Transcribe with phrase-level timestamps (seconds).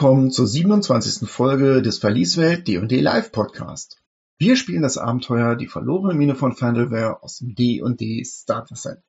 [0.00, 1.28] Willkommen zur 27.
[1.28, 3.98] Folge des Verlieswelt D&D Live Podcast.
[4.38, 9.02] Wir spielen das Abenteuer Die verlorene Mine von Fandelware aus dem D&D Starter Set.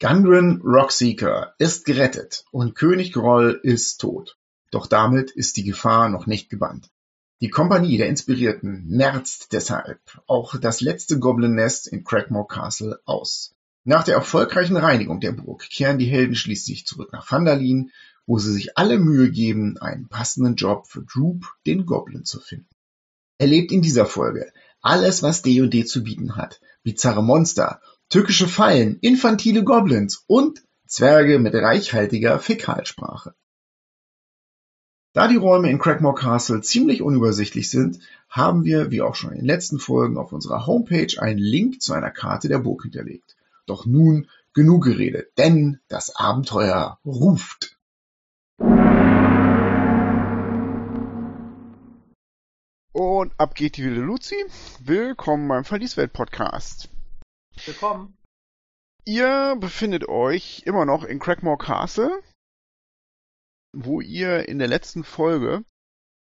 [0.00, 4.36] Gundren Rockseeker ist gerettet und König Groll ist tot.
[4.72, 6.90] Doch damit ist die Gefahr noch nicht gebannt.
[7.40, 13.54] Die Kompanie der Inspirierten merzt deshalb auch das letzte Goblin-Nest in Crackmore Castle aus.
[13.84, 17.92] Nach der erfolgreichen Reinigung der Burg kehren die Helden schließlich zurück nach Vandalin,
[18.30, 22.68] wo sie sich alle Mühe geben, einen passenden Job für Droop, den Goblin, zu finden.
[23.38, 26.60] Erlebt in dieser Folge alles, was D&D zu bieten hat.
[26.84, 33.34] Bizarre Monster, tückische Fallen, infantile Goblins und Zwerge mit reichhaltiger Fäkalsprache.
[35.12, 39.38] Da die Räume in Crackmore Castle ziemlich unübersichtlich sind, haben wir, wie auch schon in
[39.38, 43.36] den letzten Folgen, auf unserer Homepage einen Link zu einer Karte der Burg hinterlegt.
[43.66, 47.79] Doch nun genug geredet, denn das Abenteuer ruft.
[53.02, 54.36] Und ab geht die wilde Luzi.
[54.80, 56.90] Willkommen beim Verlieswelt-Podcast.
[57.64, 58.18] Willkommen.
[59.06, 62.22] Ihr befindet euch immer noch in Crackmore Castle,
[63.74, 65.64] wo ihr in der letzten Folge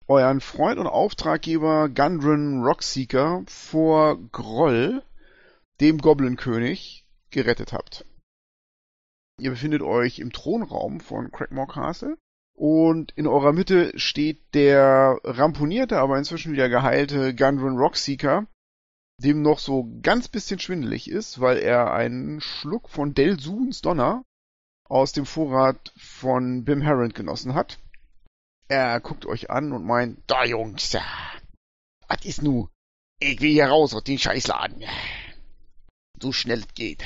[0.10, 5.02] euren Freund und Auftraggeber Gundren Rockseeker vor Groll,
[5.80, 8.04] dem Goblin-König, gerettet habt.
[9.40, 12.18] Ihr befindet euch im Thronraum von Crackmore Castle
[12.56, 18.48] und in eurer Mitte steht der ramponierte, aber inzwischen wieder geheilte Gundren Rockseeker,
[19.22, 24.24] dem noch so ganz bisschen schwindelig ist, weil er einen Schluck von Del Suns Donner
[24.88, 27.80] aus dem Vorrat von Bim Herrand genossen hat.
[28.68, 30.98] Er guckt euch an und meint, da Jungs,
[32.08, 32.70] was ist nu?
[33.20, 34.84] Ich will hier raus aus den Scheißladen.
[36.22, 37.04] So schnell es geht.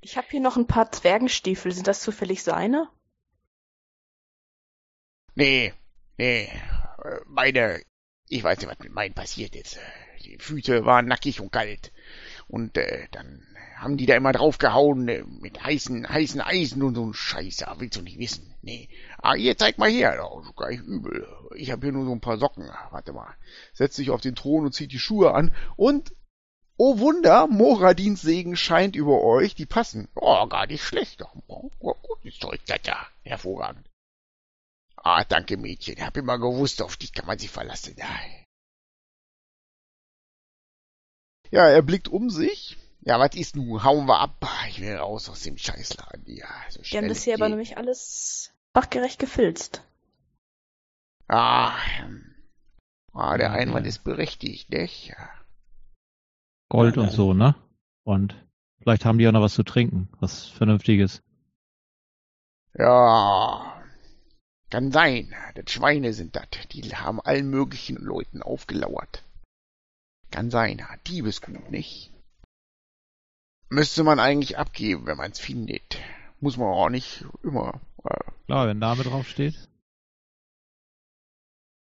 [0.00, 1.72] Ich habe hier noch ein paar Zwergenstiefel.
[1.72, 2.88] Sind das zufällig seine?
[5.38, 5.74] Nee,
[6.16, 6.50] nee,
[7.26, 7.82] meine,
[8.26, 9.78] ich weiß nicht, was mit meinen passiert ist.
[10.24, 11.92] Die Füße waren nackig und kalt.
[12.48, 13.46] Und äh, dann
[13.76, 17.66] haben die da immer draufgehauen äh, mit heißen, heißen Eisen und so ein Scheiße.
[17.76, 18.54] Willst du nicht wissen?
[18.62, 18.88] Nee.
[19.18, 20.16] Ah, ihr zeig mal her.
[20.16, 21.28] Das ist gar nicht übel.
[21.54, 22.70] Ich habe hier nur so ein paar Socken.
[22.90, 23.34] Warte mal.
[23.74, 25.52] Setzt sich auf den Thron und zieht die Schuhe an.
[25.76, 26.14] Und,
[26.78, 29.54] oh Wunder, Moradins Segen scheint über euch.
[29.54, 30.08] Die passen.
[30.14, 31.22] Oh, gar nicht schlecht.
[31.46, 33.06] Oh, gutes Zeug, ja.
[33.22, 33.86] Hervorragend.
[35.08, 36.04] Ah, danke Mädchen.
[36.04, 37.94] Hab immer gewusst, auf dich kann man sich verlassen.
[41.52, 42.76] Ja, er blickt um sich.
[43.02, 43.84] Ja, was ist nun?
[43.84, 44.44] Hauen wir ab.
[44.68, 46.24] Ich will raus aus dem Scheißladen.
[46.26, 49.84] Ja, so Wir haben das hier aber nämlich alles fachgerecht gefilzt.
[51.28, 51.76] Ah,
[53.12, 55.06] ah der Einwand ist berechtigt, nicht?
[55.06, 55.30] Ja.
[56.68, 57.54] Gold und so, ne?
[58.02, 58.34] Und
[58.80, 61.22] vielleicht haben die auch noch was zu trinken, was Vernünftiges.
[62.74, 63.75] Ja,
[64.70, 65.34] kann sein.
[65.54, 66.48] Das Schweine sind das.
[66.72, 69.24] Die haben allen möglichen Leuten aufgelauert.
[70.30, 70.84] Kann sein.
[71.06, 72.12] Diebesgut, nicht?
[73.68, 75.98] Müsste man eigentlich abgeben, wenn man es findet.
[76.40, 77.80] Muss man auch nicht immer.
[78.04, 78.30] Äh.
[78.46, 79.54] Klar, wenn Name drauf steht.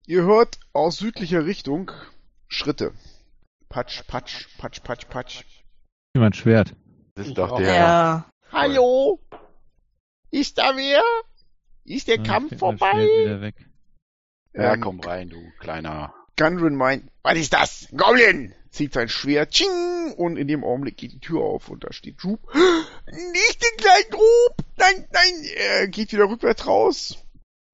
[0.07, 1.91] Ihr hört aus südlicher Richtung
[2.49, 2.93] Schritte.
[3.69, 5.45] Patsch, patsch, patsch, patsch, patsch.
[6.15, 6.75] Mein Schwert.
[7.15, 7.75] Das ist doch der.
[7.75, 8.31] Ja.
[8.53, 9.19] Hallo?
[10.31, 11.03] Ist da wer?
[11.85, 12.93] Ist der Ja, Kampf ich krieg mein vorbei?
[13.07, 13.55] Schwert wieder weg.
[14.55, 16.15] Ja, Ähm, komm rein, du kleiner.
[16.37, 17.89] Gundren meint, was ist das?
[17.97, 18.55] Goblin!
[18.71, 20.13] Zieht sein Schwert, tsching!
[20.17, 22.41] Und in dem Augenblick geht die Tür auf und da steht Droop.
[23.07, 24.57] Nicht den kleinen Droop!
[24.77, 25.45] Nein, nein!
[25.57, 27.19] Er geht wieder rückwärts raus.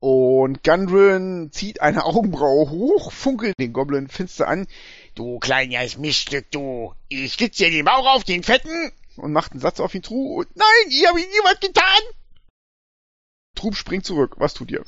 [0.03, 4.67] Und Gundren zieht eine Augenbraue hoch, funkelt den Goblin finster an.
[5.15, 6.95] Du kleines Miststück, du!
[7.09, 8.93] Ich schlitz dir den Bauch auf, den fetten!
[9.17, 12.01] Und macht einen Satz auf ihn zu und nein, ihr habt ihm niemand getan!
[13.61, 14.37] Trup springt zurück.
[14.39, 14.81] Was tut ihr?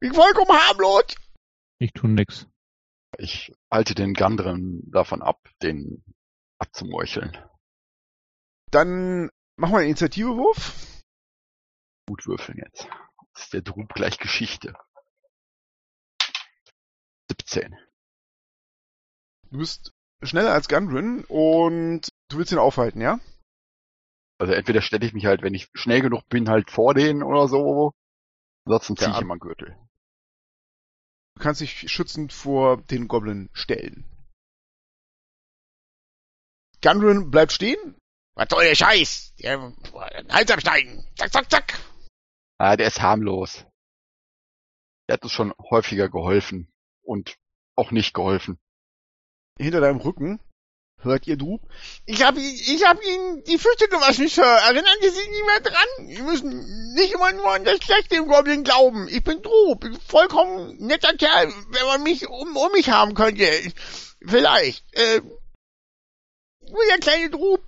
[0.00, 1.04] Ich bin vollkommen harmlos!
[1.78, 2.46] Ich tu nix.
[3.18, 6.02] Ich halte den Gandren davon ab, den
[6.58, 7.36] abzumeucheln.
[8.70, 11.02] Dann machen wir einen Initiativewurf.
[12.06, 12.88] Gut würfeln jetzt.
[13.34, 14.74] Das ist der Drub gleich Geschichte.
[17.30, 17.76] 17.
[19.50, 23.20] Du bist schneller als Gundren und du willst ihn aufhalten, ja?
[24.38, 27.48] Also entweder stelle ich mich halt, wenn ich schnell genug bin, halt vor denen oder
[27.48, 27.92] so.
[28.64, 29.76] Ansonsten ziehe ich immer einen Gürtel.
[31.34, 34.04] Du kannst dich schützend vor den Goblin stellen.
[36.82, 37.96] Gundren bleibt stehen.
[38.34, 39.34] Was soll der Scheiß?
[39.36, 39.72] Der
[40.30, 41.04] Hals abschneiden.
[41.16, 41.78] Zack, zack, zack.
[42.58, 43.66] Ah, der ist harmlos.
[45.08, 47.36] Der hat uns schon häufiger geholfen und
[47.74, 48.60] auch nicht geholfen.
[49.58, 50.40] Hinter deinem Rücken
[51.00, 51.60] Hört ihr Drub?
[52.06, 54.42] Ich hab, ihn- ich hab Ihnen die Füße gewaschen, Sir.
[54.44, 56.08] Erinnern Sie sich nicht mehr dran?
[56.08, 59.06] Sie müssen nicht immer nur an das Schlechte im Goblin glauben.
[59.08, 59.78] Ich bin Drub.
[59.80, 63.44] Bin vollkommen netter Kerl, wenn man mich um, um mich haben könnte.
[64.26, 64.84] Vielleicht.
[64.92, 65.20] Äh,
[66.68, 67.62] nur der kleine Drub.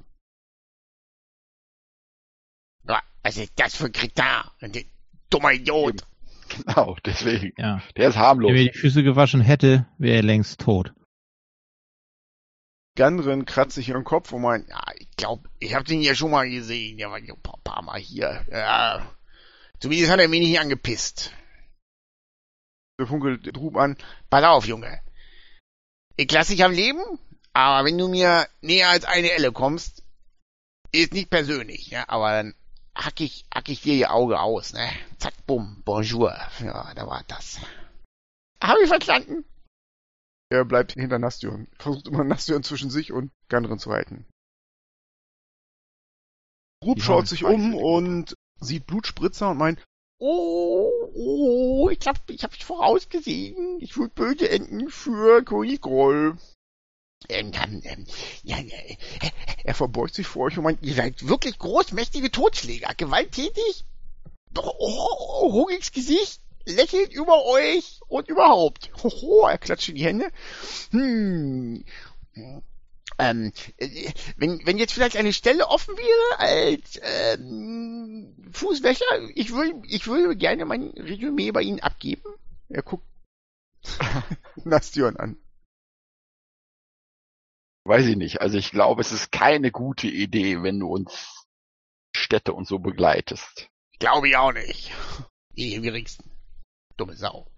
[2.88, 4.54] Ja, was ist das für ein Kritar?
[4.60, 4.72] Ein
[5.30, 6.02] dummer Idiot.
[6.48, 7.52] Genau, deswegen.
[7.56, 7.80] Ja.
[7.96, 8.50] Der ist harmlos.
[8.50, 10.92] Wenn er die Füße gewaschen hätte, wäre er längst tot.
[12.96, 16.30] Gandrin kratzt sich ihren Kopf und meint, ja, ich glaube, ich habe den ja schon
[16.30, 16.98] mal gesehen.
[16.98, 18.44] Der war ja ein paar, Mal hier.
[18.50, 19.10] Ja,
[19.78, 21.32] zumindest hat er mich nicht angepisst.
[22.98, 23.96] Der funkelt Drub an.
[24.28, 25.00] Pass auf, Junge.
[26.16, 27.00] Ich lass dich am Leben,
[27.54, 30.02] aber wenn du mir näher als eine Elle kommst,
[30.92, 32.54] ist nicht persönlich, ja, aber dann
[32.94, 34.90] hack ich, hack ich dir ihr Auge aus, ne?
[35.18, 36.36] Zack, bumm, bonjour.
[36.62, 37.58] Ja, da war das.
[38.62, 39.44] Hab ich verstanden?
[40.50, 41.68] Er bleibt hinter Nastion.
[41.78, 44.26] Versucht immer Nastion zwischen sich und Gandrin zu halten.
[46.84, 49.82] Rub Die schaut sich um und sieht Blutspritzer und meint,
[50.18, 53.78] oh, oh, ich hab, ich hab's vorausgesehen.
[53.80, 56.36] Ich würde böse enden für König Groll.
[57.28, 58.06] Ähm, dann, ähm,
[58.42, 58.96] ja, äh,
[59.62, 63.84] er verbeugt sich vor euch und meint, ihr seid wirklich großmächtige Totschläger, gewalttätig,
[64.52, 68.90] doch, oh, Hogigs Gesicht lächelt über euch und überhaupt.
[69.02, 70.30] Hoho, er klatscht in die Hände.
[70.90, 71.84] Hm.
[73.18, 79.04] Ähm, äh, wenn, wenn jetzt vielleicht eine Stelle offen wäre als ähm, Fußwäscher,
[79.34, 82.22] ich würde ich würde gerne mein Resümee bei Ihnen abgeben.
[82.68, 83.06] Er guckt
[84.64, 85.36] Nastion an.
[87.84, 88.40] Weiß ich nicht.
[88.40, 91.46] Also ich glaube, es ist keine gute Idee, wenn du uns
[92.14, 93.68] Städte und so begleitest.
[93.98, 94.92] Glaube ich auch nicht.
[95.56, 96.30] Die wenigsten.
[97.00, 97.50] Dumme Sau.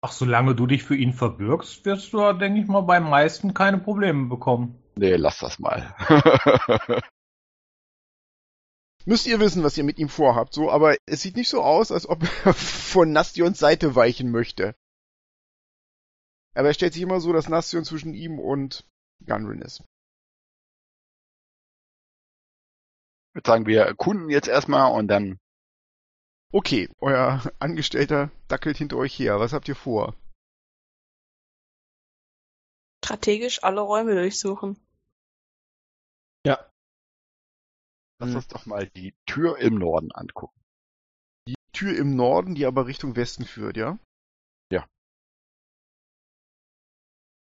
[0.00, 3.78] Ach, solange du dich für ihn verbürgst, wirst du, denke ich mal, beim meisten keine
[3.78, 4.82] Probleme bekommen.
[4.96, 5.94] Nee, lass das mal.
[9.04, 11.92] Müsst ihr wissen, was ihr mit ihm vorhabt, so, aber es sieht nicht so aus,
[11.92, 14.74] als ob er von Nastions Seite weichen möchte.
[16.54, 18.86] Aber er stellt sich immer so, dass Nastion zwischen ihm und
[19.26, 19.80] Gunrin ist.
[23.30, 25.38] Ich würde sagen, wir erkunden jetzt erstmal und dann
[26.52, 29.40] Okay, euer Angestellter dackelt hinter euch her.
[29.40, 30.14] Was habt ihr vor?
[33.04, 34.76] Strategisch alle Räume durchsuchen.
[36.46, 36.68] Ja.
[38.20, 38.36] lass Hm.
[38.36, 40.60] uns doch mal die Tür im Norden angucken.
[41.48, 43.98] Die Tür im Norden, die aber Richtung Westen führt, ja?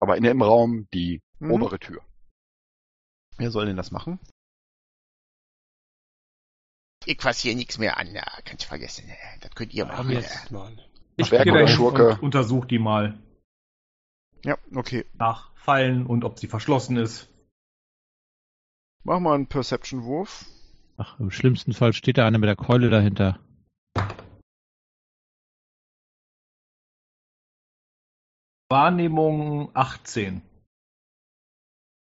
[0.00, 1.52] Aber in dem Raum die Mhm.
[1.52, 2.04] obere Tür.
[3.36, 4.18] Wer soll denn das machen?
[7.04, 9.10] Ich fass hier nichts mehr an, ja, kannst vergessen.
[9.40, 10.22] Das könnt ihr machen.
[10.50, 10.72] mal.
[11.16, 12.10] Ich gehe dahin Schurke?
[12.10, 13.18] und untersuch die mal
[14.44, 15.04] Ja, okay.
[15.14, 17.28] nach Fallen und ob sie verschlossen ist.
[19.04, 20.46] Mach mal einen Perception-Wurf.
[20.96, 23.40] Ach, im schlimmsten Fall steht da einer mit der Keule dahinter.
[28.68, 30.42] Wahrnehmung 18.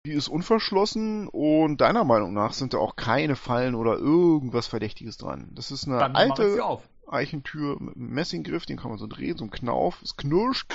[0.05, 5.17] Die ist unverschlossen und deiner Meinung nach sind da auch keine Fallen oder irgendwas Verdächtiges
[5.17, 5.51] dran.
[5.53, 6.87] Das ist eine Dann alte auf.
[7.07, 10.73] Eichentür mit einem Messinggriff, den kann man so drehen, so ein Knauf, es knirscht.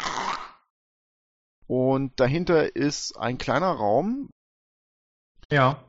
[1.67, 4.31] Und dahinter ist ein kleiner Raum
[5.51, 5.83] Ja.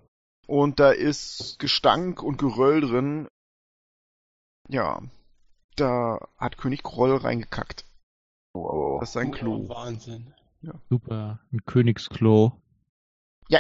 [0.48, 3.28] und da ist Gestank und Geröll drin.
[4.68, 5.00] Ja,
[5.76, 7.86] da hat König Groll reingekackt.
[8.56, 9.70] Oh, Das ist sein Oh, Klo.
[9.70, 10.34] Wahnsinn.
[10.90, 12.60] Super, ein Königsklo.
[13.50, 13.60] Ja,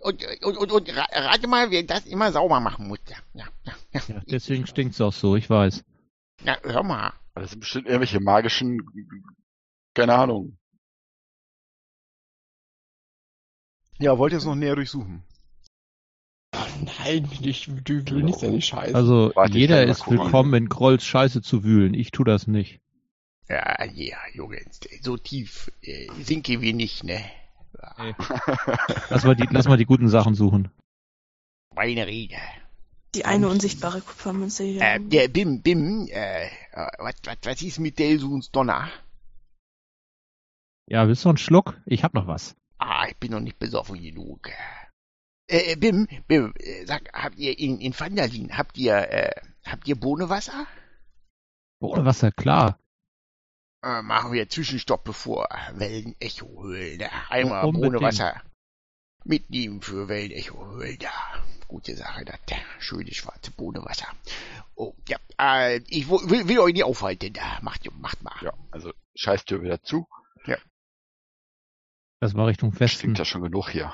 [0.00, 2.98] und, und, und, und ra- rate mal, wer das immer sauber machen muss.
[3.08, 3.46] Ja, ja,
[3.92, 4.20] ja, ja.
[4.30, 5.84] Deswegen stinkt's auch so, ich weiß.
[6.44, 7.12] ja hör mal.
[7.34, 8.80] Das sind bestimmt irgendwelche magischen,
[9.94, 10.58] keine Ahnung.
[14.00, 15.22] Ja, wollt ihr es noch näher durchsuchen?
[16.98, 18.94] Nein, ich du will nicht seine Scheiße.
[18.94, 20.18] Also Warte, jeder ist gucken.
[20.20, 21.94] willkommen, in Grolls Scheiße zu wühlen.
[21.94, 22.80] Ich tu das nicht.
[23.48, 27.24] Ja, ja, Jungs, so tief äh, sinke wir nicht, ne?
[27.96, 28.14] Ey.
[29.10, 30.70] Lass mal die, lass mal die guten Sachen suchen.
[31.74, 32.36] Meine Rede.
[33.14, 34.82] Die eine unsichtbare Kupfermünze hier.
[34.82, 36.48] Äh, der Bim, Bim, äh,
[36.98, 38.90] was, was, was ist mit Delsuns Donner?
[40.86, 41.80] Ja, willst du einen Schluck?
[41.86, 42.56] Ich hab noch was.
[42.78, 44.50] Ah, ich bin noch nicht besoffen genug.
[45.50, 49.88] Äh, äh, Bim, Bim, äh, sag, habt ihr in, in Vandalin, habt ihr, äh, habt
[49.88, 50.66] ihr Bohnenwasser?
[51.80, 52.78] Ohne Wasser, klar
[53.82, 57.04] äh, machen wir Zwischenstopp bevor Wellenecho-Höhle.
[57.04, 58.42] Äh, einmal Und ohne Wasser
[59.24, 61.08] mitnehmen für Wellenecho-Höhle.
[61.68, 62.38] Gute Sache, das
[62.78, 64.08] schöne schwarze Bohnenwasser.
[64.74, 67.34] Oh, ja, äh, ich will, will, euch nicht aufhalten.
[67.62, 68.36] Macht, macht mal.
[68.40, 70.08] Ja, also Scheißtür wieder zu.
[70.46, 70.56] Ja.
[72.20, 72.98] Das war Richtung Westen.
[72.98, 73.92] Stinkt ja schon genug hier.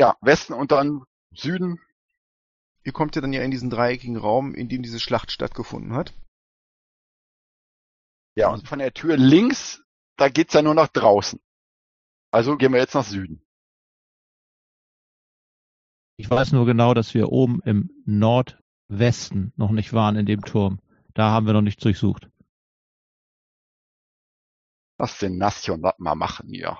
[0.00, 1.04] Ja, Westen und dann
[1.34, 1.78] Süden
[2.82, 6.14] Ihr kommt ja dann ja in diesen dreieckigen Raum, in dem diese Schlacht stattgefunden hat.
[8.36, 9.82] Ja, und von der Tür links,
[10.16, 11.40] da geht's ja nur nach draußen.
[12.30, 13.42] Also gehen wir jetzt nach Süden.
[16.16, 20.80] Ich weiß nur genau, dass wir oben im Nordwesten noch nicht waren in dem Turm.
[21.14, 22.30] Da haben wir noch nicht durchsucht.
[24.98, 26.78] Lass den Nation das mal machen hier.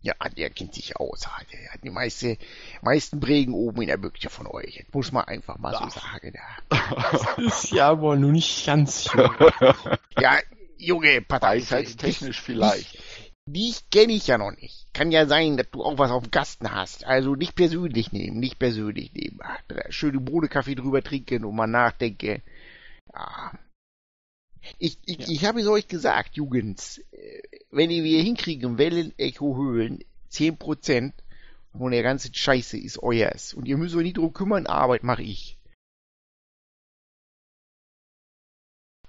[0.00, 1.26] Ja, der kennt sich aus.
[1.52, 2.38] Der hat die meiste,
[2.82, 4.84] meisten Prägen oben in der Büchse von euch.
[4.84, 6.34] Das muss man einfach mal so sagen.
[6.34, 6.78] Ja,
[7.10, 9.34] Das ist ja aber nur nicht ganz jung.
[10.20, 10.38] ja
[10.78, 11.56] Junge, Partei.
[11.56, 12.98] Weisheitstechnisch vielleicht.
[13.46, 14.86] Dich kenne ich ja noch nicht.
[14.92, 17.04] Kann ja sein, dass du auch was auf dem Gasten hast.
[17.04, 19.38] Also nicht persönlich nehmen, nicht persönlich nehmen.
[19.42, 22.42] Ach, schöne Bohnenkaffee drüber trinken und mal nachdenken.
[23.12, 23.52] Ja.
[24.78, 25.26] Ich, ich, Ja.
[25.28, 31.12] ich habe es euch gesagt, Jugends, äh, wenn ihr wir hinkriegen, Wellen-Echo-Höhlen, 10%
[31.76, 33.54] von der ganzen Scheiße ist euers.
[33.54, 35.58] Und ihr müsst euch nicht drum kümmern, Arbeit mache ich.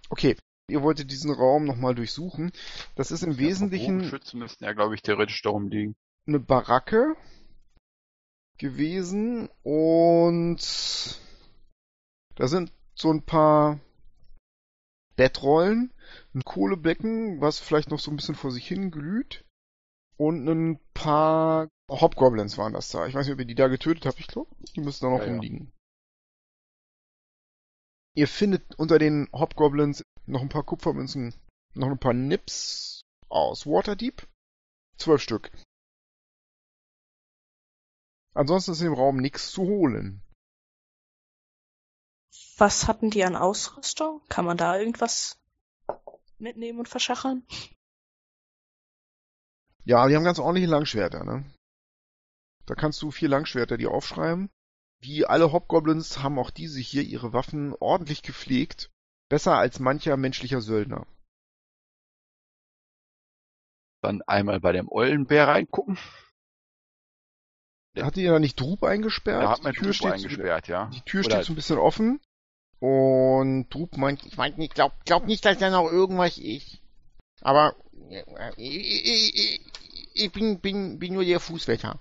[0.09, 0.35] Okay,
[0.69, 2.51] ihr wolltet diesen Raum nochmal durchsuchen.
[2.95, 5.95] Das ist im Wesentlichen Bogenschützen müssten ja, glaube ich, theoretisch darum liegen.
[6.27, 7.15] eine Baracke
[8.57, 10.59] gewesen und
[12.35, 13.79] da sind so ein paar
[15.19, 15.93] Bettrollen,
[16.33, 19.43] ein Kohlebecken, was vielleicht noch so ein bisschen vor sich hin glüht
[20.15, 23.05] und ein paar Hobgoblins waren das da.
[23.05, 25.19] Ich weiß nicht, ob ihr die da getötet habt, ich glaube, die müssen da noch
[25.19, 25.31] Ja, ja.
[25.33, 25.73] rumliegen.
[28.15, 31.33] Ihr findet unter den Hobgoblins noch ein paar Kupfermünzen,
[31.73, 34.25] noch ein paar Nips aus Waterdeep.
[34.95, 35.51] Zwölf Stück.
[38.33, 40.21] Ansonsten ist im Raum nichts zu holen.
[42.59, 44.21] Was hatten die an Ausrüstung?
[44.27, 45.39] Kann man da irgendwas
[46.39, 47.47] mitnehmen und verschachern?
[49.85, 51.45] Ja, die haben ganz ordentliche Langschwerter, ne?
[52.65, 54.49] Da kannst du vier Langschwerter dir aufschreiben.
[54.99, 58.91] Wie alle Hobgoblins haben auch diese hier ihre Waffen ordentlich gepflegt.
[59.29, 61.07] Besser als mancher menschlicher Söldner.
[64.01, 65.97] Dann einmal bei dem Eulenbär reingucken.
[67.97, 69.43] Hat ihr da nicht Drub eingesperrt?
[69.43, 70.87] Da hat man die die Tür Tür steht, eingesperrt, ja.
[70.87, 72.19] Die Tür Oder- steht so ein bisschen offen.
[72.79, 76.79] Und Drub meint, Ich meine, ich glaub, glaub nicht, dass da noch irgendwas ist.
[77.41, 77.75] Aber
[78.09, 79.61] äh, ich, ich, ich,
[80.13, 81.99] ich bin, bin, bin nur der Fußwächter.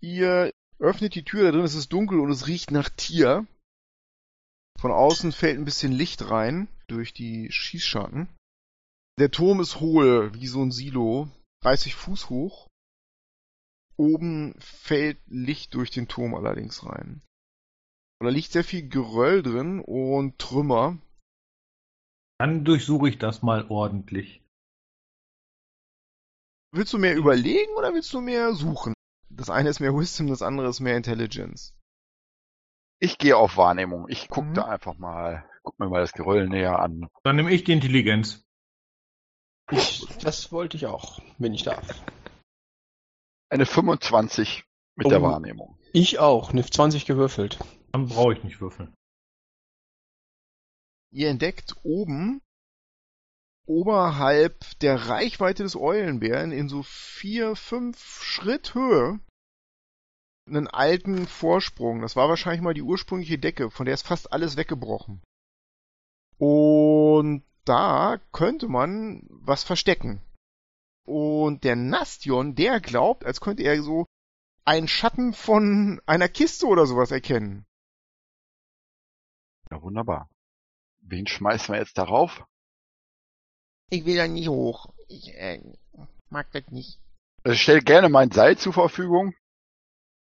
[0.00, 3.46] Ihr öffnet die Tür, da drin ist es dunkel und es riecht nach Tier.
[4.78, 8.28] Von außen fällt ein bisschen Licht rein durch die Schießscharten.
[9.18, 11.28] Der Turm ist hohl, wie so ein Silo,
[11.62, 12.68] 30 Fuß hoch.
[13.96, 17.22] Oben fällt Licht durch den Turm allerdings rein.
[18.20, 20.98] Und da liegt sehr viel Geröll drin und Trümmer.
[22.38, 24.42] Dann durchsuche ich das mal ordentlich.
[26.72, 28.92] Willst du mehr überlegen oder willst du mehr suchen?
[29.30, 31.74] Das eine ist mehr Wisdom, das andere ist mehr Intelligence.
[33.00, 34.08] Ich gehe auf Wahrnehmung.
[34.08, 34.54] Ich guck Mhm.
[34.54, 37.08] da einfach mal, guck mir mal das Geröll näher an.
[37.22, 38.42] Dann nehme ich die Intelligenz.
[39.70, 41.86] Ich, das wollte ich auch, wenn ich darf.
[43.50, 44.64] Eine 25
[44.96, 45.10] mit Oh.
[45.10, 45.78] der Wahrnehmung.
[45.92, 47.58] Ich auch, eine 20 gewürfelt.
[47.92, 48.94] Dann brauche ich nicht würfeln.
[51.10, 52.42] Ihr entdeckt oben,
[53.66, 59.20] oberhalb der Reichweite des Eulenbären, in so vier, fünf Schritt Höhe,
[60.46, 62.00] einen alten Vorsprung.
[62.00, 65.22] Das war wahrscheinlich mal die ursprüngliche Decke, von der ist fast alles weggebrochen.
[66.38, 70.22] Und da könnte man was verstecken.
[71.04, 74.06] Und der Nastion, der glaubt, als könnte er so
[74.64, 77.64] einen Schatten von einer Kiste oder sowas erkennen.
[79.70, 80.30] Ja, wunderbar.
[81.00, 82.44] Wen schmeißen wir jetzt darauf?
[83.90, 84.92] Ich will da nicht hoch.
[85.08, 85.62] Ich äh,
[86.28, 87.00] mag das nicht.
[87.44, 89.34] Also ich stelle gerne mein Seil zur Verfügung.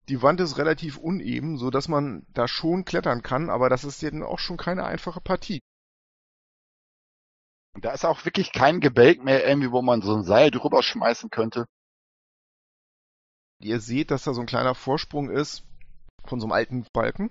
[0.10, 4.02] Die Wand ist relativ uneben, so dass man da schon klettern kann, aber das ist
[4.04, 5.62] eben auch schon keine einfache Partie.
[7.74, 10.84] Und da ist auch wirklich kein Gebälk mehr irgendwie, wo man so ein Seil drüber
[10.84, 11.66] schmeißen könnte.
[13.60, 15.66] Ihr seht, dass da so ein kleiner Vorsprung ist
[16.26, 17.30] von so einem alten Balken,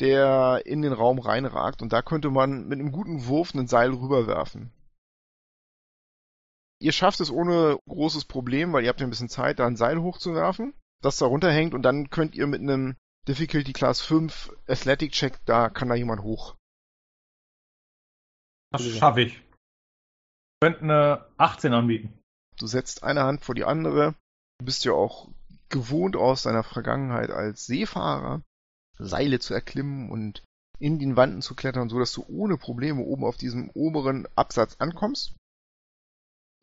[0.00, 3.92] der in den Raum reinragt und da könnte man mit einem guten Wurf ein Seil
[3.92, 4.72] rüberwerfen.
[6.78, 9.76] Ihr schafft es ohne großes Problem, weil ihr habt ja ein bisschen Zeit, da ein
[9.76, 12.96] Seil hochzuwerfen, das da runterhängt und dann könnt ihr mit einem
[13.28, 16.54] Difficulty Class 5 Athletic Check, da kann da jemand hoch.
[18.72, 19.32] Das schaffe ich.
[19.34, 22.18] Ich könnte eine 18 anbieten.
[22.58, 24.14] Du setzt eine Hand vor die andere.
[24.58, 25.28] Du bist ja auch
[25.68, 28.42] gewohnt aus deiner Vergangenheit als Seefahrer,
[28.98, 30.42] Seile zu erklimmen und
[30.78, 34.76] in den Wanden zu klettern, so dass du ohne Probleme oben auf diesem oberen Absatz
[34.78, 35.34] ankommst.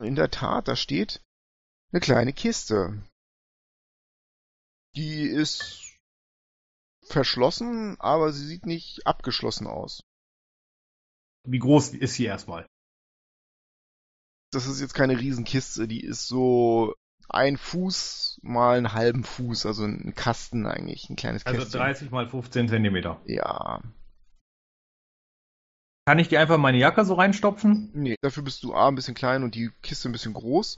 [0.00, 1.22] In der Tat, da steht
[1.92, 3.02] eine kleine Kiste.
[4.96, 5.96] Die ist
[7.06, 10.02] verschlossen, aber sie sieht nicht abgeschlossen aus.
[11.46, 12.66] Wie groß ist sie erstmal?
[14.50, 16.94] Das ist jetzt keine Riesenkiste, die ist so
[17.28, 21.80] ein Fuß mal einen halben Fuß, also ein Kasten eigentlich, ein kleines Also Kästchen.
[21.80, 23.20] 30 mal 15 Zentimeter.
[23.24, 23.80] Ja,
[26.06, 27.90] Kann ich die einfach in meine Jacke so reinstopfen?
[27.94, 30.76] nee, dafür bist du A ein bisschen klein und die Kiste ein bisschen groß.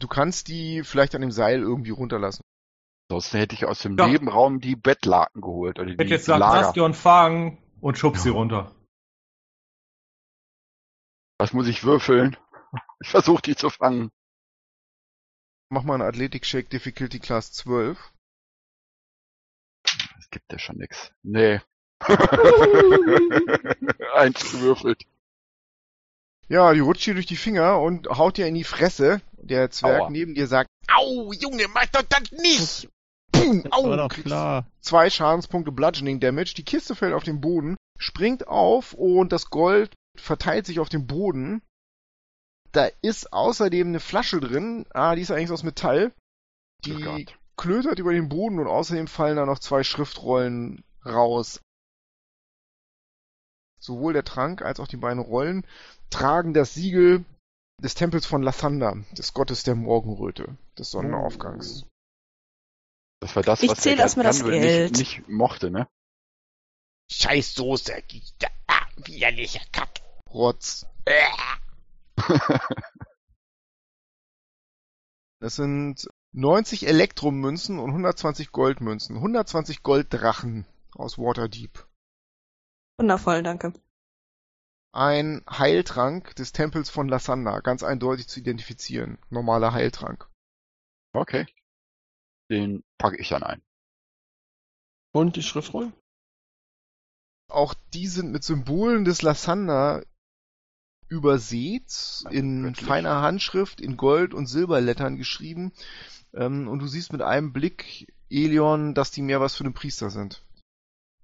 [0.00, 2.42] Du kannst die vielleicht an dem Seil irgendwie runterlassen.
[3.10, 4.06] Sonst hätte ich aus dem Ja.
[4.06, 5.78] Nebenraum die Bettlaken geholt.
[5.78, 6.40] Oder Ich die hätte jetzt gesagt.
[6.40, 8.74] Bastion fangen und schub sie runter.
[11.38, 12.36] Was muss ich würfeln?
[13.02, 14.10] Ich versuche die zu fangen.
[15.72, 18.12] Mach mal einen Athletik-Shake Difficulty Class 12.
[20.18, 21.12] Es gibt ja schon nix.
[21.22, 21.62] Nee.
[24.14, 25.04] Eins gewürfelt.
[26.48, 29.22] Ja, die rutscht dir durch die Finger und haut dir in die Fresse.
[29.38, 30.10] Der Zwerg Aua.
[30.10, 32.90] neben dir sagt, Au, Junge, mach doch das nicht!
[33.32, 34.66] Boom, Das au, war doch klar.
[34.82, 36.52] zwei Schadenspunkte Bludgeoning Damage.
[36.54, 41.06] Die Kiste fällt auf den Boden, springt auf und das Gold verteilt sich auf dem
[41.06, 41.62] Boden.
[42.72, 44.86] Da ist außerdem eine Flasche drin.
[44.94, 46.12] Ah, die ist eigentlich aus Metall.
[46.14, 47.38] Oh Die Gott.
[47.56, 51.60] klötert über den Boden und außerdem fallen da noch zwei Schriftrollen raus.
[53.78, 55.66] Sowohl der Trank als auch die beiden Rollen
[56.08, 57.24] tragen das Siegel
[57.82, 61.84] des Tempels von Lathander, des Gottes der Morgenröte, des Sonnenaufgangs.
[63.20, 64.92] Das war das, Ich was zähl der erst mal das Geld.
[64.92, 65.88] Nicht, nicht mochte, ne?
[67.10, 67.92] Scheiß Soße.
[68.68, 70.00] Ah, widerlicher Kack.
[70.30, 70.86] Rotz.
[75.42, 79.16] Das sind 90 Elektromünzen und 120 Goldmünzen.
[79.16, 81.84] 120 Golddrachen aus Waterdeep.
[82.96, 83.72] Wundervoll, danke.
[84.92, 89.18] Ein Heiltrank des Tempels von Lasanda, ganz eindeutig zu identifizieren.
[89.30, 90.30] Normaler Heiltrank.
[91.12, 91.46] Okay.
[92.48, 93.62] Den packe ich dann ein.
[95.12, 95.92] Und die Schriftrollen?
[97.50, 100.02] Auch die sind mit Symbolen des Lasanda
[101.12, 102.86] übersät, in Wirklich?
[102.86, 105.72] feiner Handschrift, in Gold- und Silberlettern geschrieben.
[106.32, 110.10] Ähm, und du siehst mit einem Blick, Elion, dass die mehr was für den Priester
[110.10, 110.44] sind.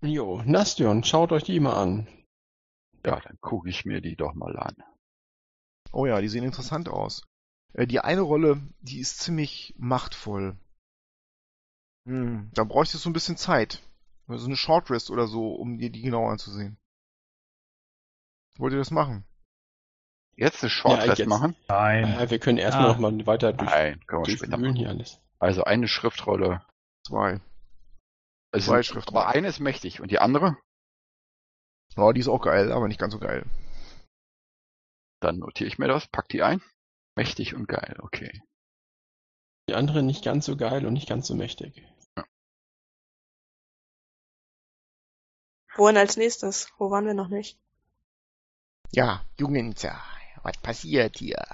[0.02, 2.06] Jo, Nastion, schaut euch die mal an.
[3.04, 4.76] Ja, dann gucke ich mir die doch mal an.
[5.92, 7.26] Oh ja, die sehen interessant aus.
[7.72, 10.56] Äh, die eine Rolle, die ist ziemlich machtvoll.
[12.06, 13.82] Hm, da bräuchtest du ein bisschen Zeit.
[14.26, 16.76] Also eine Shortrest oder so, um dir die genau anzusehen.
[18.58, 19.24] Wollt ihr das machen?
[20.38, 21.28] Jetzt eine Shortrest jetzt.
[21.28, 21.56] machen?
[21.68, 22.04] Nein.
[22.12, 22.92] Ja, wir können erstmal Ah.
[22.92, 24.76] noch mal weiter durch, Nein, können wir später machen.
[24.76, 25.20] hier alles.
[25.40, 26.64] Also eine Schriftrolle.
[27.04, 27.40] Zwei.
[28.52, 29.18] Also, Zwei Schriftrollen.
[29.18, 30.00] aber eine ist mächtig.
[30.00, 30.56] Und die andere?
[31.96, 33.44] Oh, die ist auch geil, aber nicht ganz so geil.
[35.20, 36.62] Dann notiere ich mir das, pack die ein.
[37.16, 38.40] Mächtig und geil, okay.
[39.68, 41.82] Die andere nicht ganz so geil und nicht ganz so mächtig.
[45.76, 46.72] Wohin als nächstes?
[46.78, 47.58] Wo waren wir noch nicht?
[48.92, 50.00] Ja, ja,
[50.42, 51.44] was passiert hier?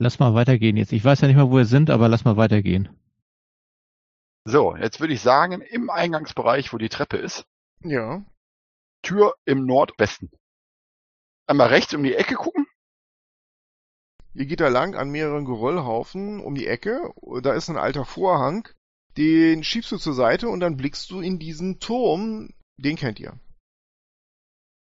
[0.00, 0.92] Lass mal weitergehen jetzt.
[0.92, 2.88] Ich weiß ja nicht mal, wo wir sind, aber lass mal weitergehen.
[4.44, 7.46] So, jetzt würde ich sagen, im Eingangsbereich, wo die Treppe ist,
[7.82, 8.24] Ja.
[9.02, 10.30] Tür im Nordwesten.
[11.46, 12.66] Einmal rechts um die Ecke gucken.
[14.34, 17.12] Ihr geht da lang an mehreren Geröllhaufen um die Ecke.
[17.42, 18.68] Da ist ein alter Vorhang.
[19.16, 22.50] Den schiebst du zur Seite und dann blickst du in diesen Turm.
[22.76, 23.38] Den kennt ihr.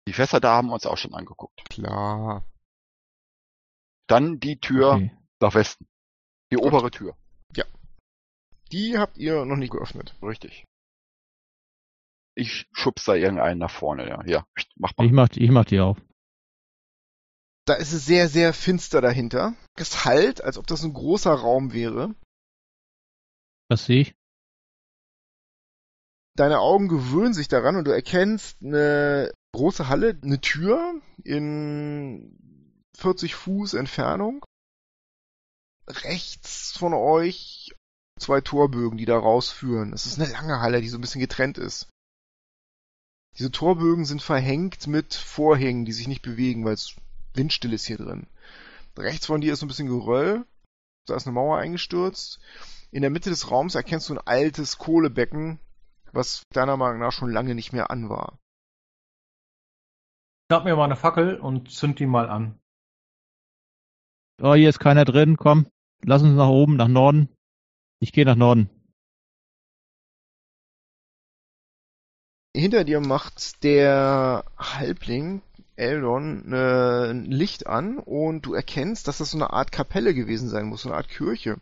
[0.08, 1.64] Die Fässer da haben wir uns auch schon angeguckt.
[1.70, 2.46] Klar.
[4.08, 5.12] Dann die Tür Okay.
[5.40, 5.88] nach Westen.
[6.52, 6.66] Die Gut.
[6.66, 7.16] obere Tür.
[8.72, 10.16] Die habt ihr noch nicht geöffnet.
[10.24, 10.66] Richtig.
[12.36, 14.26] Ich schubs da irgendeinen nach vorne, ja.
[14.26, 15.06] Ja, mach mal.
[15.06, 16.02] Ich mach, ich mach die auf.
[17.66, 19.54] Da ist es sehr, sehr finster dahinter.
[19.76, 22.16] Es halt, als ob das ein großer Raum wäre.
[23.70, 24.16] Was sehe ich?
[26.36, 33.36] Deine Augen gewöhnen sich daran und du erkennst eine große Halle, eine Tür in 40
[33.36, 34.44] Fuß Entfernung.
[35.88, 37.76] Rechts von euch
[38.20, 39.94] zwei Torbögen, die da rausführen.
[39.94, 41.88] Es ist eine lange Halle, die so ein bisschen getrennt ist.
[43.38, 46.96] Diese Torbögen sind verhängt mit Vorhängen, die sich nicht bewegen, weil es
[47.34, 48.28] windstill ist hier drin.
[48.98, 50.46] Rechts von dir ist so ein bisschen Geröll.
[51.08, 52.40] Da ist eine Mauer eingestürzt.
[52.92, 55.60] In der Mitte des Raums erkennst du ein altes Kohlebecken,
[56.14, 58.40] was deiner Meinung nach schon lange nicht mehr an war.
[60.50, 62.60] Schnapp mir mal eine Fackel und zünd die mal an.
[64.42, 65.38] Oh, hier ist keiner drin.
[65.38, 65.68] Komm,
[66.04, 67.30] lass uns nach oben, nach Norden.
[68.00, 68.70] Ich gehe nach Norden.
[72.56, 75.42] Hinter dir macht der Halbling
[75.76, 80.50] Eldon äh, ein Licht an und du erkennst, dass das so eine Art Kapelle gewesen
[80.50, 81.60] sein muss, so eine Art Kirche.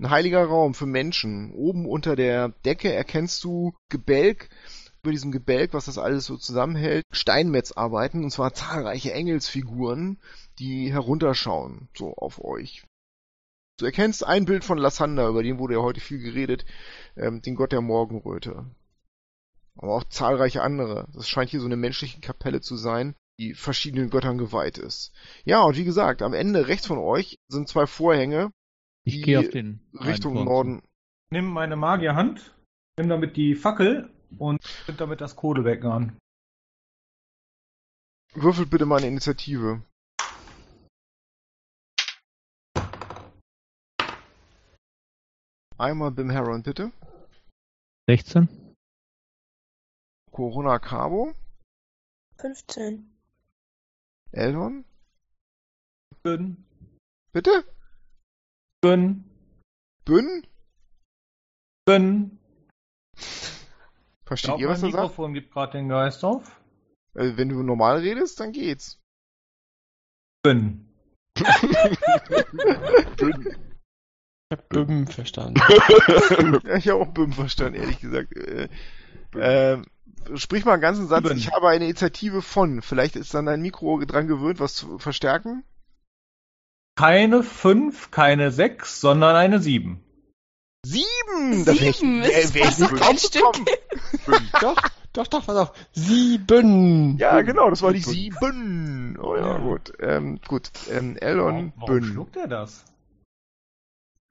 [0.00, 1.52] Ein heiliger Raum für Menschen.
[1.52, 4.48] Oben unter der Decke erkennst du Gebälk,
[5.02, 10.18] über diesem Gebälk, was das alles so zusammenhält, Steinmetzarbeiten, und zwar zahlreiche Engelsfiguren,
[10.58, 12.82] die herunterschauen, so auf euch.
[13.78, 16.64] Du erkennst ein Bild von Lassander, über den wurde ja heute viel geredet,
[17.16, 18.64] ähm, den Gott der Morgenröte.
[19.76, 21.08] Aber auch zahlreiche andere.
[21.12, 25.12] Das scheint hier so eine menschliche Kapelle zu sein, die verschiedenen Göttern geweiht ist.
[25.44, 28.50] Ja, und wie gesagt, am Ende rechts von euch sind zwei Vorhänge,
[29.04, 30.44] Ich gehe auf den Richtung.
[30.44, 30.82] Norden.
[31.30, 32.54] Nimm meine Magierhand,
[32.98, 36.18] nimm damit die Fackel und zünd damit das Kohlebecken an.
[38.34, 39.82] Würfelt bitte mal eine Initiative.
[45.78, 46.92] Einmal Bim Heron, bitte.
[48.06, 48.48] 16?
[50.30, 51.32] Corona Cabo.
[52.36, 53.16] 15.
[54.32, 54.84] Eldon.
[56.22, 56.64] Bün,
[57.32, 57.64] Bitte?
[58.82, 59.24] Bün,
[60.06, 60.46] Bün?
[61.86, 62.38] bün.
[64.24, 65.02] Versteht Glaub, ihr, was mein er sagt?
[65.02, 66.60] Mikrofon gibt gerade den Geist auf.
[67.14, 69.00] Also, wenn du normal redest, dann geht's.
[70.42, 70.86] Bün.
[74.52, 75.60] Ich hab Böhm verstanden.
[76.64, 78.36] Ja, ich habe auch Büm verstanden, ehrlich gesagt.
[79.36, 79.78] Äh,
[80.34, 81.22] sprich mal einen ganzen Satz.
[81.22, 81.36] Büm.
[81.36, 82.82] Ich habe eine Initiative von.
[82.82, 85.62] Vielleicht ist dann dein Mikro dran gewöhnt, was zu verstärken.
[87.00, 90.02] Keine fünf, keine sechs, sondern eine sieben.
[90.84, 91.64] Sieben!
[91.64, 94.48] Da wär ich- Sieben wär- ist wär ich nicht drauf gekommen.
[94.60, 94.76] doch,
[95.12, 95.72] doch, doch, pass auf.
[95.92, 97.16] Sieben.
[97.18, 98.12] Ja, genau, das war die Bün.
[98.12, 99.18] sieben.
[99.20, 99.58] Oh ja, Ja.
[99.58, 99.92] gut.
[100.00, 102.04] Ähm, gut, ähm, Elon Warum, warum Bün.
[102.04, 102.84] schluckt er das?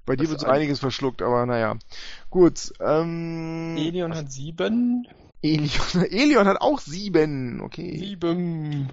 [0.05, 1.75] Bei dir Das wird so ein- einiges verschluckt, aber naja.
[2.29, 3.75] Gut, ähm...
[3.77, 5.07] Elion hat sieben.
[5.41, 5.69] Elion,
[6.11, 7.97] Elion hat auch sieben, okay.
[7.97, 8.89] Sieben.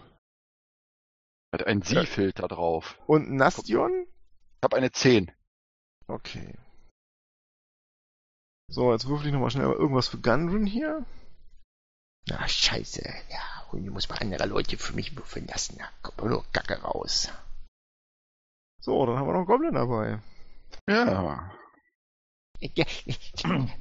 [1.52, 2.98] Hat einen Sie-Filter drauf.
[3.06, 4.06] Und Nastion?
[4.06, 5.32] Ich habe eine 10.
[6.08, 6.54] Okay.
[8.68, 11.04] So, jetzt würfel ich nochmal schnell irgendwas für Gundren hier.
[12.28, 13.02] Na, scheiße.
[13.30, 15.78] Ja, und ich muss mal andere Leute für mich würfeln lassen.
[15.78, 17.30] Da kommt nur Kacke raus.
[18.80, 20.20] So, dann haben wir noch einen Goblin dabei.
[20.88, 21.52] Ja.
[22.74, 22.86] Ja,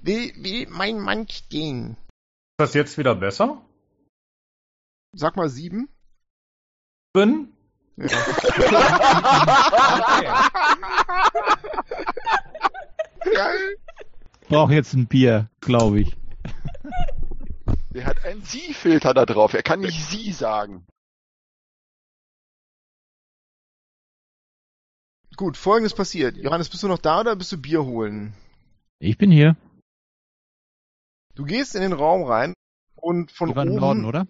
[0.02, 1.92] will, will mein Mann stehen.
[1.92, 3.66] Ist das jetzt wieder besser?
[5.14, 5.88] Sag mal sieben.
[7.14, 7.55] Bün.
[7.98, 8.08] Ja.
[13.24, 13.78] Geil.
[14.48, 16.16] Brauche jetzt ein Bier, glaube ich.
[17.92, 19.54] Der hat einen Sie-Filter da drauf.
[19.54, 20.86] Er kann nicht Sie sagen.
[25.38, 26.38] Gut, folgendes passiert.
[26.38, 28.34] Johannes, bist du noch da oder bist du Bier holen?
[29.00, 29.58] Ich bin hier.
[31.36, 32.54] Du gehst in den Raum rein
[32.96, 34.28] und von Wir waren im oben Norden, oder?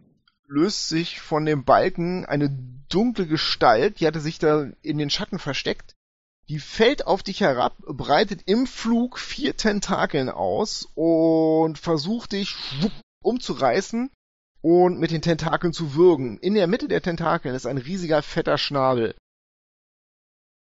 [0.47, 2.49] Löst sich von dem Balken eine
[2.89, 5.95] dunkle Gestalt, die hatte sich da in den Schatten versteckt.
[6.47, 12.55] Die fällt auf dich herab, breitet im Flug vier Tentakeln aus und versucht dich
[13.23, 14.11] umzureißen
[14.61, 16.37] und mit den Tentakeln zu würgen.
[16.37, 19.15] In der Mitte der Tentakeln ist ein riesiger fetter Schnabel.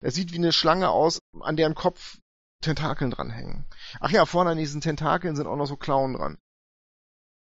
[0.01, 2.17] Er sieht wie eine Schlange aus, an deren Kopf
[2.61, 3.67] Tentakeln dranhängen.
[3.99, 6.37] Ach ja, vorne an diesen Tentakeln sind auch noch so Klauen dran.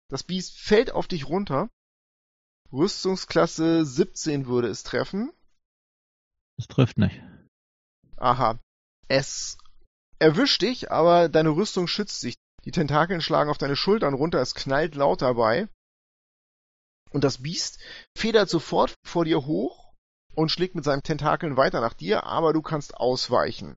[0.09, 1.69] Das Biest fällt auf dich runter.
[2.73, 5.33] Rüstungsklasse 17 würde es treffen.
[6.57, 7.23] Das trifft nicht.
[8.17, 8.59] Aha.
[9.09, 9.59] Es
[10.19, 12.37] erwischt dich, aber deine Rüstung schützt dich.
[12.65, 15.69] Die Tentakeln schlagen auf deine Schultern runter, es knallt laut dabei.
[17.11, 17.79] Und das Biest
[18.17, 19.95] federt sofort vor dir hoch
[20.35, 23.77] und schlägt mit seinen Tentakeln weiter nach dir, aber du kannst ausweichen.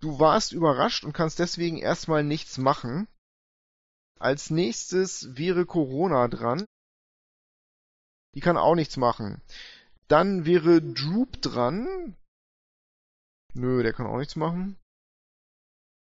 [0.00, 3.08] Du warst überrascht und kannst deswegen erstmal nichts machen.
[4.18, 6.64] Als nächstes wäre Corona dran.
[8.34, 9.40] Die kann auch nichts machen.
[10.08, 12.16] Dann wäre Droop dran.
[13.54, 14.76] Nö, der kann auch nichts machen.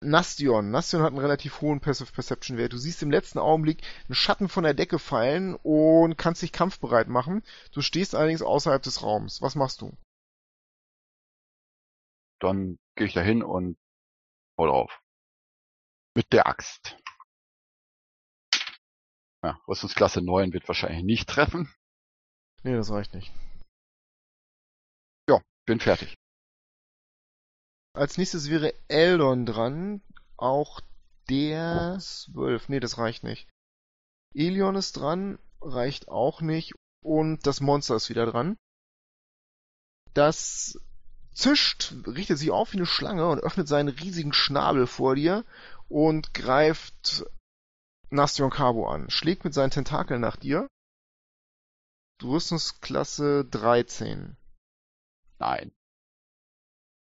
[0.02, 0.70] Nastion.
[0.70, 2.74] Nastion hat einen relativ hohen Passive Perception Wert.
[2.74, 7.08] Du siehst im letzten Augenblick einen Schatten von der Decke fallen und kannst dich kampfbereit
[7.08, 7.44] machen.
[7.72, 9.42] Du stehst allerdings außerhalb des Raums.
[9.42, 9.96] Was machst du?
[12.40, 13.78] Dann gehe ich da hin und
[14.58, 15.02] hau drauf.
[16.16, 16.98] Mit der Axt.
[19.44, 21.74] Ja, Rüstungsklasse 9 wird wahrscheinlich nicht treffen.
[22.64, 23.32] Nee, das reicht nicht.
[25.68, 26.16] Bin fertig.
[27.94, 30.02] Als nächstes wäre Eldon dran.
[30.38, 30.80] Auch
[31.30, 32.70] der 12.
[32.70, 33.50] Nee, das reicht nicht.
[34.34, 35.40] Elion ist dran.
[35.62, 36.74] Reicht auch nicht.
[37.04, 38.56] Und das Monster ist wieder dran.
[40.14, 40.80] Das
[41.34, 45.44] zischt, richtet sich auf wie eine Schlange und öffnet seinen riesigen Schnabel vor dir
[45.90, 47.26] und greift
[48.10, 49.10] Nastion Cabo an.
[49.10, 50.68] Schlägt mit seinen Tentakeln nach dir.
[52.24, 54.36] Rüstungsklasse 13.
[55.40, 55.72] Nein.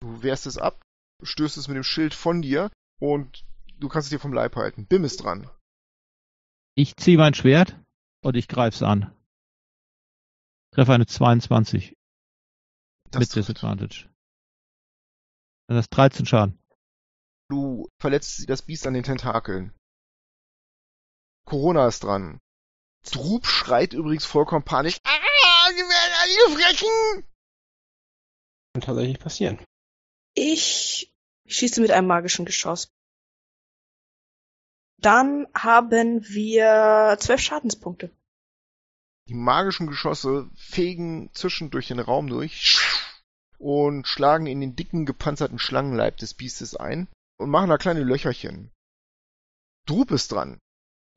[0.00, 0.80] Du wehrst es ab.
[1.22, 2.70] stößt es mit dem Schild von dir
[3.00, 3.44] und
[3.78, 4.86] du kannst es dir vom Leib halten.
[4.86, 5.50] Bim ist dran.
[6.74, 7.76] Ich ziehe mein Schwert
[8.22, 9.14] und ich greif's an.
[10.72, 11.94] Treffe eine 22
[13.10, 13.48] Das mit trifft.
[13.48, 14.08] Disadvantage.
[15.68, 16.58] Dann ist 13 Schaden.
[17.50, 19.74] Du verletzt das Biest an den Tentakeln.
[21.44, 22.38] Corona ist dran.
[23.02, 24.98] Drup schreit übrigens vollkommen panisch.
[25.04, 27.26] Ah, wir werden angefressen!
[28.74, 29.58] Kann tatsächlich passieren.
[30.34, 31.12] Ich
[31.46, 32.92] schieße mit einem magischen Geschoss.
[34.98, 38.10] Dann haben wir zwölf Schadenspunkte.
[39.28, 42.80] Die magischen Geschosse fegen zischend durch den Raum durch
[43.58, 47.08] und schlagen in den dicken, gepanzerten Schlangenleib des Biestes ein
[47.38, 48.70] und machen da kleine Löcherchen.
[49.86, 50.58] Drup ist dran.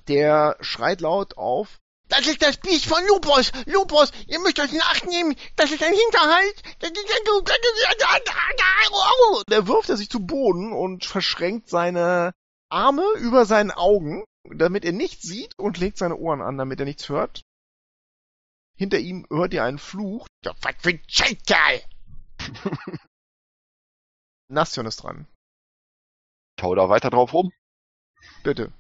[0.08, 1.80] Der schreit laut auf.
[2.10, 3.52] Das ist das Biest von Lupus.
[3.66, 5.36] Lupus, ihr müsst euch in Acht nehmen.
[5.56, 6.62] Das ist ein Hinterhalt.
[6.80, 7.26] Das ist ein...
[9.50, 12.34] Der wirft er sich zu Boden und verschränkt seine
[12.70, 16.86] Arme über seinen Augen, damit er nichts sieht und legt seine Ohren an, damit er
[16.86, 17.44] nichts hört.
[18.76, 20.28] Hinter ihm hört ihr einen Fluch.
[20.44, 21.82] Ja, was für ein Scheißkerl.
[24.50, 25.28] Nastion ist dran.
[26.58, 27.52] Ich hau da weiter drauf rum
[28.44, 28.72] Bitte.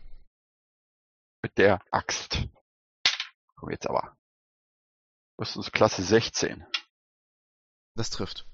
[1.43, 2.47] Mit der Axt.
[3.55, 4.17] Komm jetzt aber.
[5.39, 6.65] Rüstungsklasse 16.
[7.95, 8.47] Das trifft.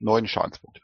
[0.00, 0.80] Neun Schadenspunkte.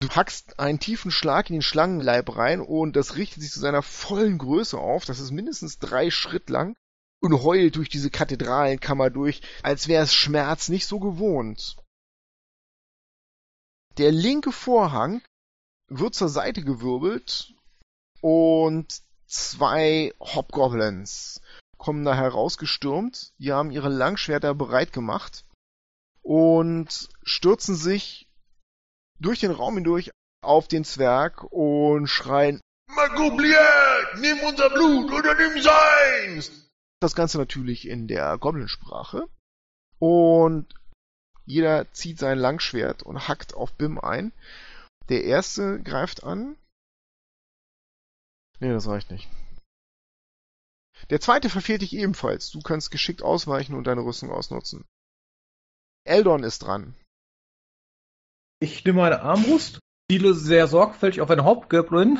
[0.00, 3.82] Du hackst einen tiefen Schlag in den Schlangenleib rein und das richtet sich zu seiner
[3.82, 5.04] vollen Größe auf.
[5.04, 6.76] Das ist mindestens drei Schritt lang
[7.20, 11.76] und heult durch diese Kathedralenkammer durch, als wäre es Schmerz nicht so gewohnt.
[13.96, 15.22] Der linke Vorhang
[15.88, 17.54] wird zur Seite gewirbelt
[18.20, 21.40] und zwei Hobgoblins
[21.76, 23.32] kommen da herausgestürmt.
[23.38, 25.44] Die haben ihre Langschwerter bereit gemacht
[26.22, 28.28] und stürzen sich
[29.18, 30.10] durch den Raum hindurch
[30.42, 33.66] auf den Zwerg und schreien Magoblier,
[34.16, 36.70] nimm unser Blut oder nimm seins.
[37.00, 39.28] das Ganze natürlich in der Goblinsprache.
[39.98, 40.66] Und
[41.44, 44.32] jeder zieht sein Langschwert und hackt auf Bim ein.
[45.08, 46.56] Der erste greift an.
[48.60, 49.28] Nee, das reicht nicht.
[51.10, 52.50] Der zweite verfehlt dich ebenfalls.
[52.50, 54.84] Du kannst geschickt ausweichen und deine Rüstung ausnutzen.
[56.04, 56.94] Eldon ist dran.
[58.60, 59.78] Ich nehme meine Armbrust,
[60.10, 62.18] ziele sehr sorgfältig auf einen Hauptgoblin